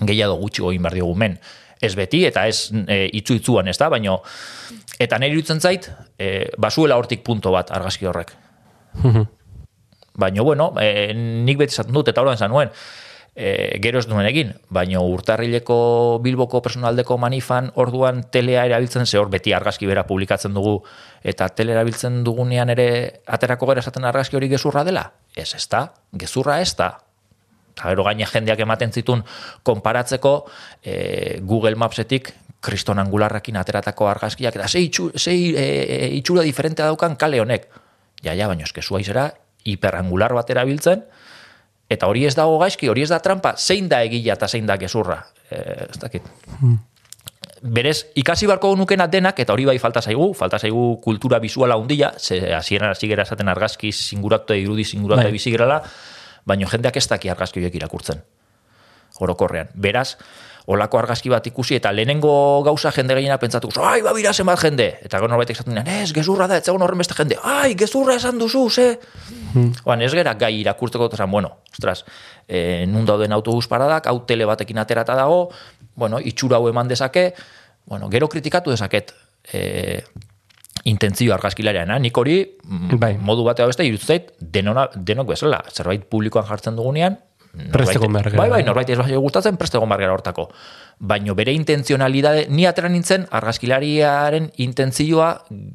[0.03, 1.39] gehiago gutxi egin behar diogu men.
[1.83, 4.21] Ez beti, eta ez e, itzu itzuan, ez da, baino,
[5.03, 8.35] eta nire iruditzen zait, e, basuela hortik punto bat argazki horrek.
[10.15, 12.71] Baina, bueno, e, nik beti esaten dut, eta horren esan nuen,
[13.35, 15.77] e, gero ez duen egin, baina urtarrileko
[16.23, 20.79] Bilboko personaldeko manifan orduan telea erabiltzen, ze hor beti argazki bera publikatzen dugu,
[21.23, 22.87] eta tele erabiltzen dugunean ere
[23.25, 25.09] aterako gara esaten argazki hori gezurra dela?
[25.35, 26.93] Ez, ez da, gezurra ez da.
[27.73, 29.23] Eta gero gaine jendeak ematen zitun
[29.65, 30.33] konparatzeko
[30.83, 32.33] e, Google Mapsetik
[32.63, 37.67] kriston angularrakin ateratako argazkiak, eta zei, itxu, zei e, e, itxura diferentea daukan kale honek.
[38.23, 39.27] Ja, ja, baina eske zuaizera
[39.67, 41.03] hiperangular bat erabiltzen,
[41.91, 44.79] eta hori ez dago gaizki, hori ez da trampa, zein da egila eta zein da
[44.79, 45.19] gezurra.
[45.49, 45.59] E,
[45.89, 46.31] ez dakit.
[47.63, 52.13] Berez, ikasi barko nukena denak, eta hori bai falta zaigu, falta zaigu kultura bisuala handia,
[52.19, 55.31] ze hasieran hasi gera esaten argazki singuratu irudi singuratu Bai.
[55.31, 55.81] bizi gerala,
[56.45, 58.23] baina jendeak ez daki argazki horiek irakurtzen.
[59.21, 59.69] Orokorrean.
[59.77, 60.15] Beraz,
[60.71, 64.87] olako argazki bat ikusi eta lehenengo gauza jende gehiena pentsatu, ai, babira zenbat jende.
[65.03, 68.39] Eta gero norbaitek esaten dinan, ez, gezurra da, etzagun horren beste jende, ai, gezurra esan
[68.41, 68.87] duzu, ze.
[69.83, 72.05] Oan, ez gera gai irakurtzeko, eta bueno, ostras,
[72.47, 75.49] e, nun dauden autobus paradak, hau tele batekin aterata dago,
[75.95, 77.33] bueno, itxura hau eman dezake,
[77.85, 79.13] bueno, gero kritikatu dezaket,
[79.51, 80.01] e,
[80.83, 81.99] intentzio argazkilarian, eh?
[82.03, 83.13] nik hori mm, Bai.
[83.21, 87.19] modu batea beste irutzait denona, denok bezala, zerbait publikoan jartzen dugunean,
[87.53, 88.41] Preste egon behar gara.
[88.41, 90.47] Bai, bai, norbait ez bai gustatzen, preste egon behar gara hortako.
[90.97, 95.27] Baino bere intentzionalidade, ni atera nintzen, argazkilariaren intentzioa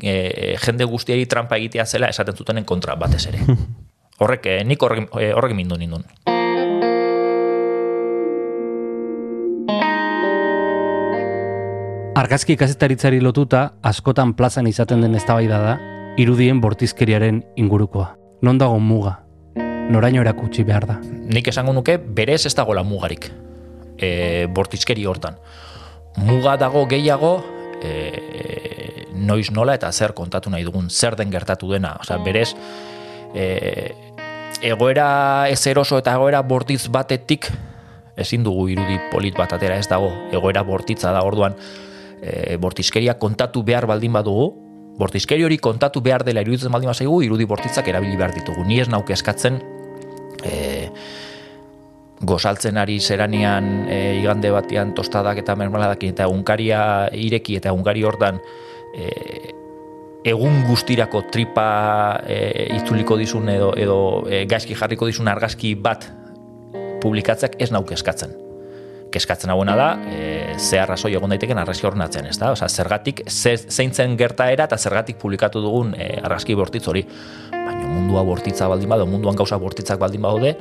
[0.03, 3.45] e, jende guztiari trampa egitea zela esaten zutenen kontra batez ere.
[4.19, 6.03] Horrek, eh, nik horrek, horrek mindu nindun.
[12.19, 15.75] Argazki kazetaritzari lotuta, askotan plazan izaten den eztabaida da,
[16.19, 18.09] irudien bortizkeriaren ingurukoa.
[18.43, 19.13] Non dago muga?
[19.95, 20.97] Noraino erakutsi behar da.
[21.31, 23.31] Nik esango nuke berez ez dagoela mugarik
[23.95, 24.11] e,
[24.51, 25.39] bortizkeri hortan.
[26.27, 27.33] Muga dago gehiago
[27.87, 27.95] e,
[29.15, 31.95] noiz nola eta zer kontatu nahi dugun, zer den gertatu dena.
[32.03, 32.49] Osea, berez
[33.31, 33.95] e,
[34.67, 35.11] egoera
[35.55, 37.47] ez eroso eta egoera bortitz batetik
[38.19, 40.11] ezin dugu irudi polit bat atera ez dago.
[40.35, 41.55] Egoera bortitza da orduan
[42.23, 44.51] e, bortizkeria kontatu behar baldin badugu,
[44.99, 48.65] bortizkeri hori kontatu behar dela iruditzen baldin bazaigu, irudi bortitzak erabili behar ditugu.
[48.67, 49.61] Ni ez nauke eskatzen
[50.45, 50.89] e,
[52.21, 56.81] gozaltzen ari zeranian e, igande batean tostadak eta mermeladak eta egunkaria
[57.15, 58.41] ireki eta egunkari hortan
[58.97, 59.55] e,
[60.29, 61.69] egun guztirako tripa
[62.27, 66.11] e, itzuliko dizun edo, edo e, gaizki jarriko dizun argazki bat
[67.03, 68.48] publikatzeak ez nauke eskatzen.
[69.19, 72.53] Keskatzen hauena da, e, ze arrazoi egon daiteken argazki horren atzean, ez da?
[72.55, 77.03] Osa, zergatik, ze, zeintzen gertaera eta zergatik publikatu dugun e, argazki bortitz hori.
[77.51, 80.55] Baina mundua bortitza baldin bado, munduan gauza bortitzak baldin badaude,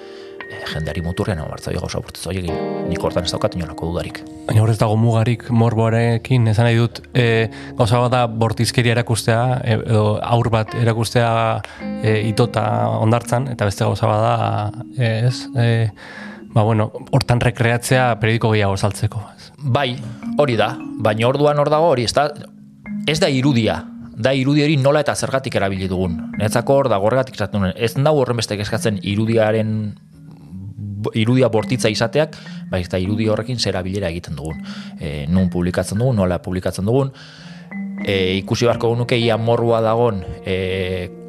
[0.47, 2.57] e, jendeari muturrean hau hartza gauza bortitz horiekin.
[2.89, 4.23] Nik hortan ez daukat inolako dudarik.
[4.47, 9.81] Baina horrez dago mugarik morboarekin, esan nahi dut, e, gauza bat da bortizkeria erakustea, e,
[9.83, 11.33] edo aur bat erakustea
[12.01, 12.65] e, itota
[13.03, 15.37] ondartzan, eta beste gauza bat da, e, ez,
[16.57, 19.19] ba bueno, hortan rekreatzea periodiko gehiago saltzeko.
[19.61, 19.91] Bai,
[20.41, 20.71] hori da,
[21.05, 22.31] baina orduan hor dago hori, ez da,
[23.05, 23.75] ez da irudia,
[24.17, 26.15] da irudi hori nola eta zergatik erabili dugun.
[26.39, 29.75] Netzako hor da gorregatik nuen, ez nau horren beste eskatzen irudiaren
[31.13, 32.33] irudia bortitza izateak,
[32.71, 34.57] bai eta irudi horrekin zera bilera egiten dugun.
[34.99, 37.11] E, nun publikatzen dugun, nola publikatzen dugun,
[38.01, 40.57] e, ikusi beharko nuke ia morboa dagon e,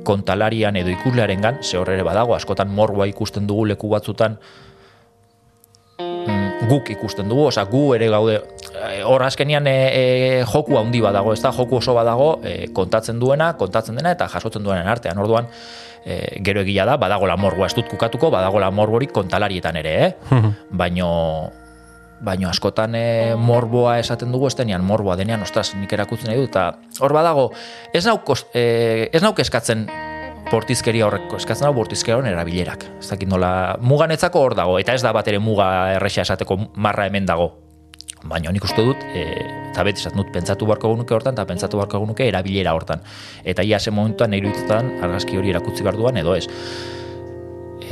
[0.09, 4.39] kontalarian edo ikuslearen gan, ze hor ere badago, askotan morboa ikusten dugu leku batzutan,
[6.29, 10.03] mm, guk ikusten dugu, osea gu ere gaude eh, hor azkenian e, e,
[10.53, 14.65] joku handi badago, ez da joku oso badago e, kontatzen duena, kontatzen dena eta jasotzen
[14.65, 15.19] duenen artean.
[15.19, 15.49] Orduan
[16.05, 20.43] e, gero egia da, badagola morboa ez dut kukatuko, badagola morborik kontalarietan ere, eh?
[20.71, 21.09] Baino
[22.21, 26.51] baino askotan e, morboa esaten dugu, ez denean morboa denean, ostras, nik erakutzen nahi dut,
[26.51, 27.49] eta hor badago,
[27.95, 29.87] ez nauk, e, ez nauk eskatzen
[30.51, 32.85] bortizkeria horrek, eskatzen dago bortizkeria horren erabilerak.
[32.99, 37.07] Ez dakit nola, muganetzako hor dago, eta ez da bat ere muga erresa esateko marra
[37.09, 37.53] hemen dago.
[38.29, 39.25] Baina nik uste dut, e,
[39.79, 43.05] eta beti esaten dut pentsatu beharko genuke hortan eta pentsatu beharko genuke erabilera hortan
[43.45, 46.47] eta ia zen momentuan nahi iruditzen argazki hori erakutsi behar duan edo ez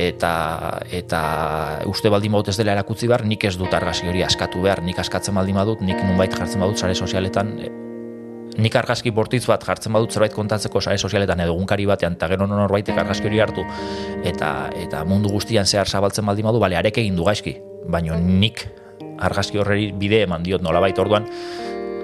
[0.09, 0.33] eta
[0.99, 1.21] eta
[1.89, 4.99] uste baldin badut ez dela erakutsi behar nik ez dut argazki hori askatu behar nik
[4.99, 7.55] askatzen baldin badut nik nunbait jartzen badut sare sozialetan
[8.57, 12.47] nik argazki bortitz bat jartzen badut zerbait kontatzeko sare sozialetan edo egunkari batean eta gero
[12.49, 13.65] norbaitek argazki hori hartu.
[14.25, 17.57] Eta eta mundu guztian zehar zabaltzen baldin badu bale arek egin du gaizki.
[17.87, 18.65] Baino nik
[19.19, 21.27] argazki horreri bide eman diot nolabait orduan.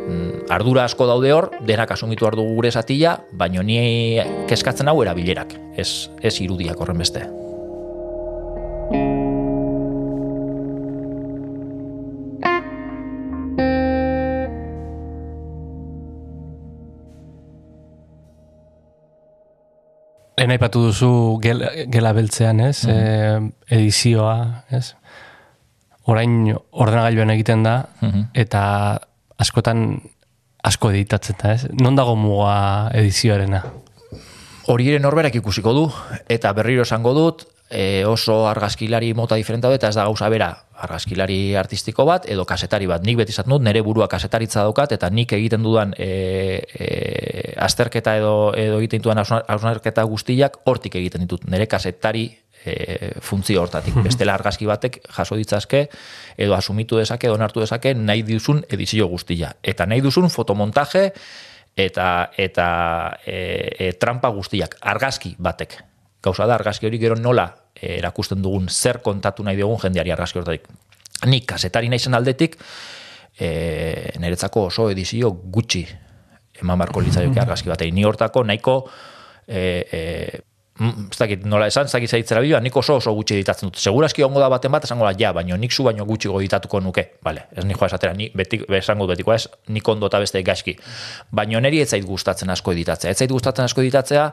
[0.03, 5.55] Mm, ardura asko daude hor, denak asumitu hartu gure zatila, baino ni keskatzen hau erabilerak,
[5.79, 7.23] ez, ez irudiak horren beste.
[20.43, 22.83] Lehen aipatu duzu gel, gela beltzean, ez?
[22.83, 23.45] Mhm.
[23.63, 24.89] E, edizioa, ez?
[26.11, 26.33] Orain
[26.71, 28.25] ordenagailuan egiten da, Mhm.
[28.33, 28.99] eta
[29.39, 30.01] askotan
[30.61, 31.69] asko editatzen da, ez?
[31.79, 33.63] Non dago muga edizioarena?
[34.67, 35.85] Hori ere norberak ikusiko du,
[36.27, 40.51] eta berriro esango dut, e, oso argazkilari mota diferenta du, eta ez da gauza bera,
[40.85, 43.01] argazkilari artistiko bat, edo kasetari bat.
[43.05, 48.15] Nik beti izaten dut, nire burua kasetaritza daukat, eta nik egiten dudan e, e, azterketa
[48.19, 51.47] edo, edo egiten dudan hausnarketa guztiak hortik egiten ditut.
[51.49, 52.27] Nire kasetari
[52.63, 53.97] e, funtzio hortatik.
[54.05, 55.87] Bestela argazki batek jaso ditzazke,
[56.37, 59.55] edo asumitu dezake, onartu dezake, nahi duzun edizio guztia.
[59.63, 61.09] Eta nahi duzun fotomontaje,
[61.75, 62.67] eta eta
[63.25, 63.39] e,
[63.79, 65.79] e, trampa guztiak argazki batek.
[66.23, 67.49] Gauza da argazki hori gero nola
[67.81, 70.67] erakusten dugun zer kontatu nahi dugun jendeari argazki hortatik.
[71.25, 72.57] Nik kasetari naizen aldetik
[73.39, 75.85] e, niretzako oso edizio gutxi
[76.61, 77.91] eman barko litzaioke argazki batei.
[77.91, 78.75] Ni hortako nahiko
[79.47, 80.01] e, e,
[80.79, 83.79] mm, ez dakit nola esan, ez dakit zaitzera bideoa, nik oso oso gutxi editatzen dut.
[83.81, 87.07] Segurazki ongo da baten bat, esango da, ja, baino nik zu baino gutxi editatuko nuke.
[87.25, 90.43] Vale, ez nik joa esatera, ni beti, esango dut betiko ez, nik ondo eta beste
[90.45, 90.77] gaizki.
[91.31, 93.11] Baino neri ez zait gustatzen asko editatzea.
[93.11, 94.29] Ez zait gustatzen asko editatzea,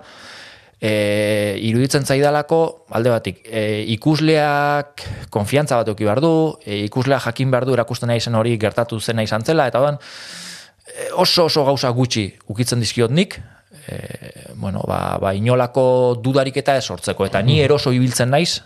[0.81, 6.33] e, iruditzen zaidalako, alde batik, e, ikusleak konfiantza bat euki behar du,
[6.65, 10.01] e, ikusleak jakin behar du erakusten nahi zen hori gertatu zen nahi zela, eta ban,
[10.87, 13.41] e, oso oso gauza gutxi ukitzen dizkiot nik,
[13.87, 13.99] e,
[14.55, 18.63] bueno, ba, ba inolako dudarik eta ez sortzeko, eta ni eroso ibiltzen naiz,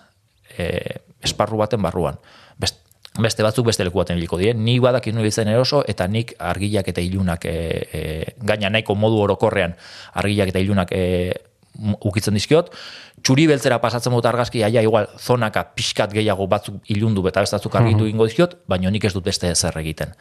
[0.56, 2.18] e, esparru baten barruan.
[2.58, 2.78] Best,
[3.18, 4.52] beste batzuk beste leku baten biliko die.
[4.54, 8.02] Ni badakit ibiltzen eroso, eta nik argilak eta ilunak, e, e,
[8.38, 9.74] gaina nahiko modu orokorrean,
[10.14, 11.02] argilak eta ilunak e,
[12.04, 12.70] ukitzen dizkiot,
[13.22, 17.74] txuri beltzera pasatzen dut argazki, aia igual zonaka pixkat gehiago batzuk ilundu eta beste batzuk
[17.80, 20.14] argitu ingo dizkiot, baina nik ez dut beste ezer egiten.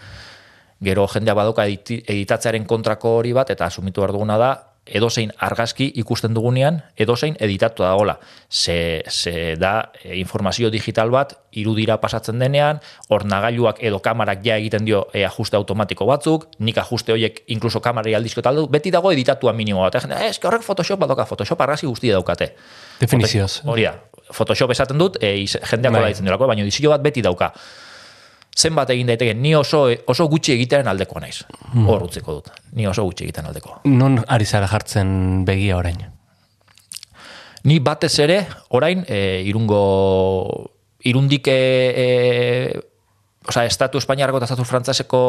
[0.83, 4.51] Gero jendea badoka editatzearen kontrako hori bat, eta asumitu behar duguna da,
[4.85, 8.17] edozein argazki ikusten dugunean, edozein editatu dagola.
[8.49, 14.85] Ze, ze da e, informazio digital bat, irudira pasatzen denean, ornagailuak edo kamarak ja egiten
[14.85, 19.53] dio e, ajuste automatiko batzuk, nik ajuste horiek inkluso kamarari aldizko taldu, beti dago editatua
[19.53, 20.01] minimo bat.
[20.03, 22.51] Eta, ez, horrek Photoshop badoka, Photoshop argazki guztia daukate.
[22.99, 23.61] Definizioz.
[23.63, 23.95] Hori da,
[24.33, 26.01] Photoshop esaten dut, e, jendeak Bai.
[26.01, 27.53] hola ditzen duelako, baina dizio bat beti dauka.
[28.53, 31.39] Zenbat egin daiteke, ni oso, oso gutxi egitearen aldeko naiz.
[31.73, 32.51] Hor utziko dut.
[32.77, 33.79] Ni oso gutxi egiten aldeko.
[33.89, 36.03] Non ari zara jartzen begia orain?
[37.63, 38.43] Ni batez ere,
[38.75, 39.79] orain, e, irungo,
[41.07, 42.81] irundik, e,
[43.43, 45.19] Osa, estatu espainiarrako eta estatu frantzaseko,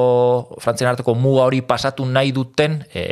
[0.63, 3.03] frantzien arteko muga hori pasatu nahi duten e,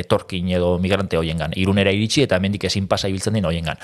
[0.00, 1.52] etorkin edo migrante hoiengan.
[1.62, 3.78] Irunera iritsi eta hemendik ezin pasa ibiltzen din hoiengan.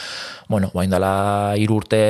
[0.50, 2.00] Bueno, bain dela hiru urte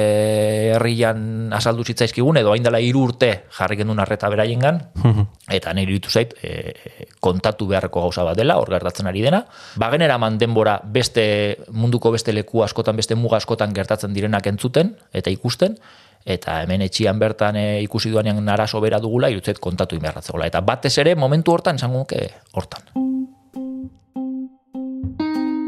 [0.79, 4.81] herrian asaldu zitzaizkigun, edo bain dela hiru urte jarri gendun arreta beraiengan,
[5.59, 6.73] eta nire iruditu zait e,
[7.21, 9.43] kontatu beharreko gauza bat dela, hor gertatzen ari dena.
[9.77, 11.27] Bagenera man denbora beste
[11.69, 15.77] munduko beste leku askotan, beste muga askotan gertatzen direnak entzuten eta ikusten,
[16.25, 20.49] eta hemen etxian bertan e, ikusi duanean arazo bera dugula, irutzet kontatu inberratzegola.
[20.49, 22.89] Eta batez ere, momentu hortan, esango nuke hortan.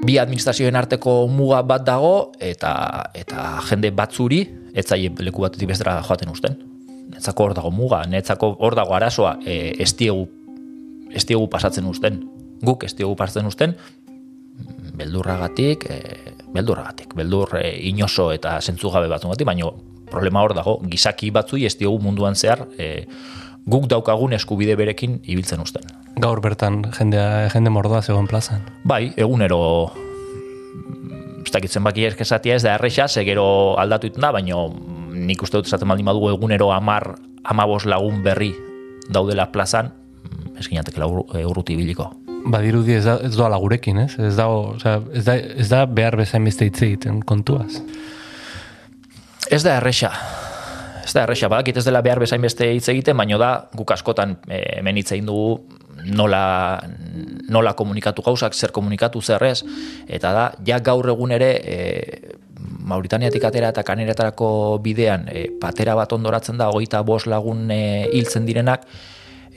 [0.07, 2.71] Bi administrazioen arteko muga bat dago, eta
[3.15, 4.41] eta jende batzuri,
[4.73, 6.57] etzaile leku batetik bestera joaten usten.
[7.11, 10.25] Netzako hor dago muga, netzako hor dago arazoa, e, estiegu,
[11.13, 12.23] estiegu pasatzen usten.
[12.65, 13.77] Guk estiegu pasatzen usten,
[14.97, 16.01] beldurragatik, e,
[16.55, 19.69] beldurragatik, beldur e, inoso eta zentzugabe batzungatik, baina
[20.11, 23.07] problema hor dago, gizaki batzui ez diogu munduan zehar e,
[23.67, 25.87] guk daukagun eskubide berekin ibiltzen usten.
[26.23, 28.63] Gaur bertan jendea, jende mordoa zegoen plazan.
[28.85, 29.61] Bai, egunero
[31.47, 34.67] ez dakit zenbaki esatia ez da erresa, ze gero aldatu da, baina
[35.13, 38.53] nik uste dut esaten baldin badugu egunero amar, amabos lagun berri
[39.11, 39.93] daudela plazan,
[40.23, 41.03] mm, ez ginateke
[41.47, 42.11] urruti biliko.
[42.47, 44.13] Badirudi ez, da, ez doala gurekin, ez?
[44.19, 47.81] Ez, dago, osea, ez, da, ez da behar bezain beste hitz egiten kontuaz.
[49.51, 50.11] Ez da erresa.
[51.05, 54.36] Ez da erresa, badakit ez dela behar bezain beste hitz egiten, baina da guk askotan
[54.49, 55.61] e, hemen hitz egin dugu
[56.18, 56.80] nola,
[57.51, 59.61] nola komunikatu gauzak, zer komunikatu zer ez,
[60.09, 62.34] eta da, ja gaur egun ere, e,
[62.86, 64.49] Mauritaniatik atera eta kaneretarako
[64.82, 68.86] bidean e, patera bat ondoratzen da, hogeita bos lagun hiltzen direnak,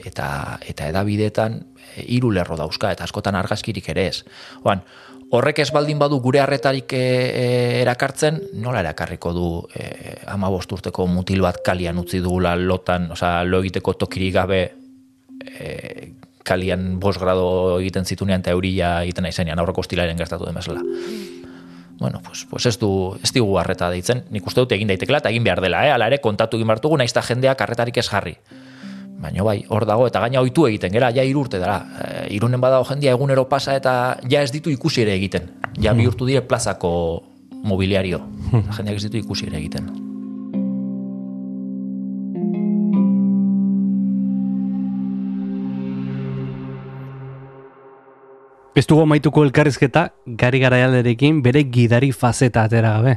[0.06, 1.60] eta eta edabideetan
[2.06, 4.22] hiru lerro dauzka eta askotan argazkirik ere ez.
[4.64, 4.82] Oan,
[5.30, 7.44] horrek ez baldin badu gure harretarik e, e,
[7.82, 13.60] erakartzen, nola erakarriko du e, ama urteko mutil bat kalian utzi dugula lotan, oza, lo
[13.62, 14.62] egiteko tokirik gabe
[15.46, 16.12] e,
[16.42, 20.58] kalian bos grado egiten zitunean eta euria egiten aizenean aurreko estilaren gertatu den
[22.00, 25.28] bueno, pues, pues ez du, ez digu harreta deitzen, nik uste dut egin daitekela eta
[25.28, 25.90] egin behar dela, eh?
[25.92, 28.32] ala ere kontatu egin bartugu, naiz ta jendeak harretarik ez jarri.
[29.20, 31.76] Baina bai, hor dago, eta gaina ohitu egiten, gera, ja irurte dara.
[32.00, 35.50] E, irunen badago jendia egunero pasa eta ja ez ditu ikusi ere egiten.
[35.78, 35.98] Ja Hmm.
[36.00, 37.22] bihurtu dire plazako
[37.62, 38.20] mobiliario.
[38.52, 39.90] Jendeak ez ditu ikusi ere egiten.
[48.76, 50.06] Ez dugu amaituko elkarrizketa
[50.40, 53.16] gari garaialderekin bere gidari fazeta atera gabe.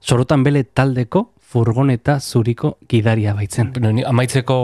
[0.00, 3.72] Sorotan bele taldeko furgoneta zuriko gidaria baitzen.
[3.72, 4.58] Bueno, ni amaitzeko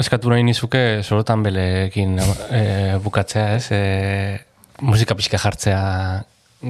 [0.00, 2.62] eskatu nahi nizuke sorotan belekin e,
[3.04, 3.66] bukatzea, ez?
[3.76, 3.80] E,
[4.80, 5.80] musika pixka jartzea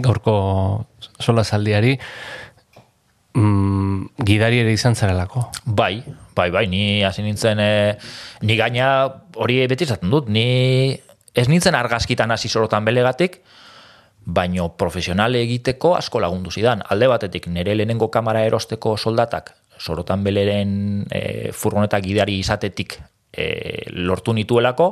[0.02, 0.34] gaurko
[1.22, 1.94] sola zaldiari
[3.34, 5.46] mm, gidari ere izan zarelako.
[5.66, 6.02] Bai,
[6.34, 7.70] bai, bai, ni hasi nintzen, e,
[8.42, 8.90] ni gaina
[9.36, 10.98] hori beti esaten dut, ni
[11.34, 13.38] ez nintzen argazkitan hasi sorotan belegatik,
[14.24, 16.82] baino profesionale egiteko asko lagundu zidan.
[16.90, 22.98] Alde batetik, nire lehenengo kamera erosteko soldatak, sorotan beleren e, furgoneta gidari izatetik
[23.32, 23.46] e,
[23.96, 24.90] lortu nituelako,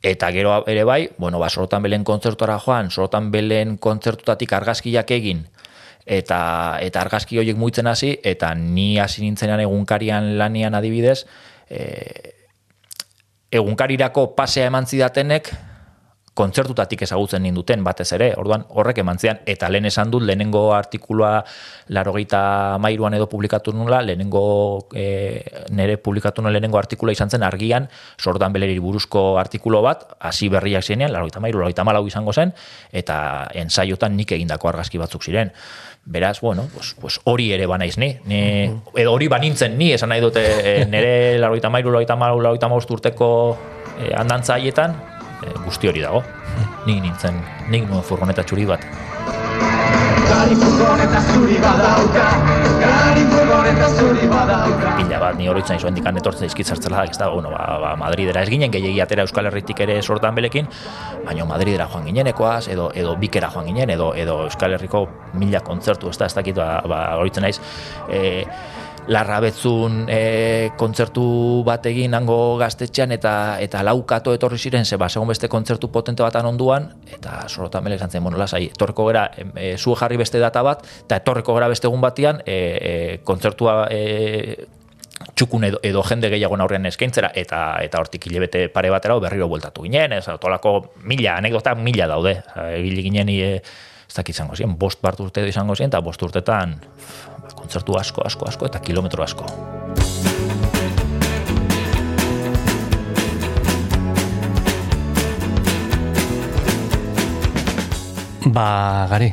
[0.00, 5.42] Eta gero ere bai, bueno, ba, sorotan belen kontzertuara joan, sorotan belen kontzertutatik argazkiak egin,
[6.08, 6.40] eta,
[6.80, 11.26] eta argazki horiek muitzen hasi, eta ni hasi nintzenean egunkarian lanian adibidez,
[11.68, 11.84] e,
[13.60, 15.52] egunkarirako pasea eman zidatenek,
[16.40, 21.32] kontzertutatik ezagutzen ninduten batez ere, orduan horrek eman zidan, eta lehen esan dut, lehenengo artikulua
[21.92, 22.40] larogeita
[22.80, 24.42] mairuan edo publikatu nula, lehenengo
[24.96, 25.04] e,
[25.76, 30.86] nire publikatu nuen lehenengo artikula izan zen argian, sordan beleri buruzko artikulo bat, hasi berriak
[30.86, 32.54] zenean, larogeita mairu, larogeita malau izango zen,
[32.92, 33.20] eta
[33.60, 35.52] ensaiotan nik egindako argazki batzuk ziren.
[36.10, 38.14] Beraz, bueno, pues, pues hori ere banaiz ni.
[38.24, 38.40] ni
[38.96, 42.90] edo hori banintzen ni, esan nahi dute e, nire larogeita mairu, larogeita malau, larogeita maust
[42.96, 43.30] urteko
[44.00, 44.96] e, andantza haietan,
[45.44, 46.22] e, guzti hori dago.
[46.86, 48.84] Nik nintzen, nik nuen furgoneta txuri bat.
[50.30, 52.26] Gari furgoneta zuri badauka
[52.78, 57.28] Gari furgoneta zuri badauka pila bat, ni hori zuen dikan etortzen izkit zartzela, ez da,
[57.32, 60.68] bueno, ba, ba, Madridera ez ginen, gehiagi atera Euskal Herritik ere sortan belekin,
[61.26, 66.10] baina Madridera joan ginenekoaz, edo, edo bikera joan ginen, edo, edo Euskal Herriko mila kontzertu,
[66.10, 67.58] ez da, ez dakit, ba, ba, horitzen naiz,
[68.08, 68.46] e,
[69.08, 73.32] larrabetzun e, kontzertu bat egin hango gaztetxean eta
[73.62, 77.96] eta laukato etorri ziren ze ba, segun beste kontzertu potente batan onduan eta sorotan bele
[77.96, 81.68] esan zen, bueno, lasai, etorreko gera e, zu jarri beste data bat eta etorreko gera
[81.68, 84.66] beste egun batian e, e, kontzertua e,
[85.34, 89.84] txukun edo, edo jende gehiagoen aurrean eskaintzera eta eta hortik hilebete pare batera berriro bueltatu
[89.86, 92.40] ginen, ez tolako mila, anekdota mila daude.
[92.76, 93.54] Egile ginen e,
[94.10, 96.74] ez dakit izango ziren, bost bart urte izango ziren, eta bost urtetan
[97.60, 99.46] kontzertu asko, asko, asko, eta kilometro asko.
[108.50, 109.28] Ba, gari,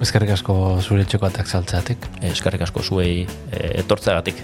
[0.00, 2.06] ezkerrik asko zure txeko atak saltzeatik.
[2.30, 4.40] Eskarrik asko zuei e, etortzeagatik.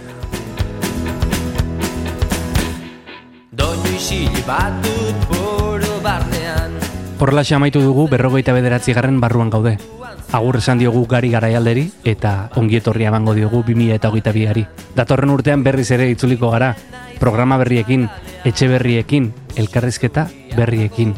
[3.57, 6.77] Doinu isil bat dut buru barnean
[7.21, 9.75] Horrela amaitu dugu berrogeita bederatzi garren barruan gaude.
[10.33, 14.63] Agur esan diogu gari garaialderi eta ongietorria emango diogu 2000 eta hogeita biari.
[14.95, 16.77] Datorren urtean berriz ere itzuliko gara,
[17.19, 18.07] programa berriekin,
[18.47, 21.17] etxe berriekin, elkarrizketa berriekin.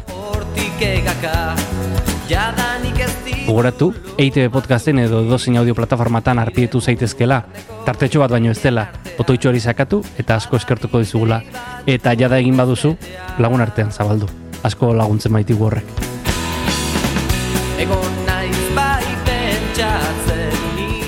[3.45, 7.43] Gogoratu, EITB podcasten edo dozein audio plataformatan arpietu zaitezkela,
[7.85, 8.87] tartetxo bat baino ez dela,
[9.19, 11.43] otoitxo hori sakatu eta asko eskertuko dizugula.
[11.85, 12.95] Eta jada egin baduzu,
[13.37, 14.31] lagun artean zabaldu.
[14.63, 16.12] Asko laguntzen baitigu horrek.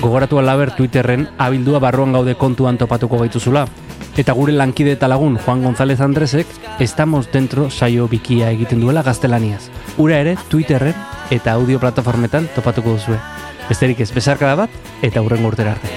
[0.06, 3.64] Gogoratu alaber Twitterren abildua barruan gaude kontuan topatuko gaituzula.
[4.14, 6.46] Eta gure lankide eta lagun Juan González Andresek
[6.78, 9.66] estamos dentro saio bikia egiten duela gaztelaniaz.
[9.98, 10.94] Ura ere Twitterren
[11.34, 13.18] eta audio plataformetan topatuko duzue.
[13.66, 15.90] Besterik ez bezarkada bat eta hurrengo urtera arte.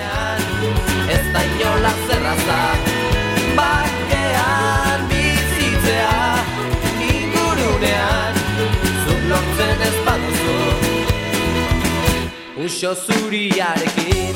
[12.80, 14.34] uso zuriarekin.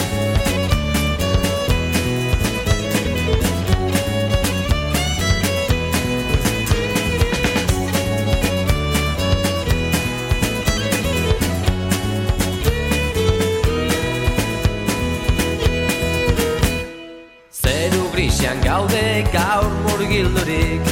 [17.50, 20.92] Zeru grisean gaude gaur murgildurik.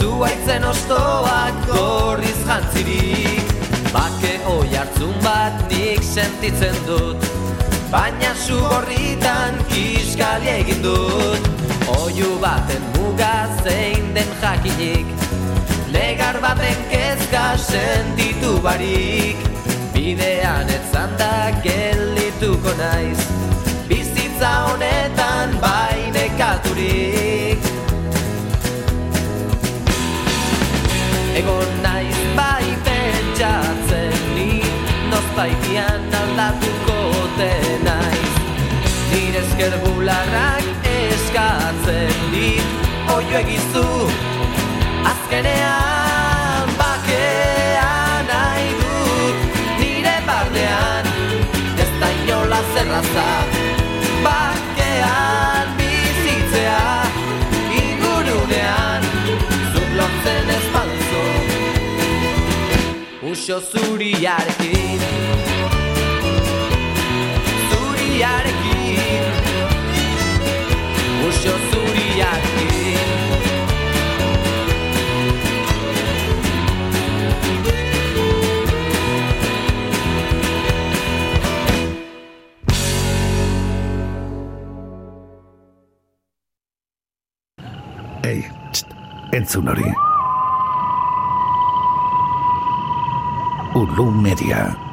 [0.00, 3.41] Zuaitzen ostoak gorriz jantzirik.
[3.92, 7.26] Bake oi hartzun bat nik sentitzen dut.
[7.92, 11.50] Baina su gorritan kiskali egin dut.
[11.98, 13.34] Oiu baten muga
[13.64, 15.12] zein den jakinik.
[15.92, 19.44] Negar baten kezka sentitu barik.
[19.92, 21.34] Bidean etzan da
[21.68, 23.31] gelituko naiz
[39.62, 43.84] Esker bularrak eskatzen dit Oio egizu
[45.06, 47.92] azkenean bakea
[48.30, 51.06] nahi dut Nire barnean
[51.78, 53.28] ez da inola zerraza
[54.26, 56.82] Bakean bizitzea
[57.84, 59.08] ingurunean
[59.70, 61.24] Zuk lortzen ez baduzu.
[63.30, 65.51] Uso zuriarekin Zuriarekin
[89.42, 89.90] entzun hori.
[93.74, 94.91] Ulu Media.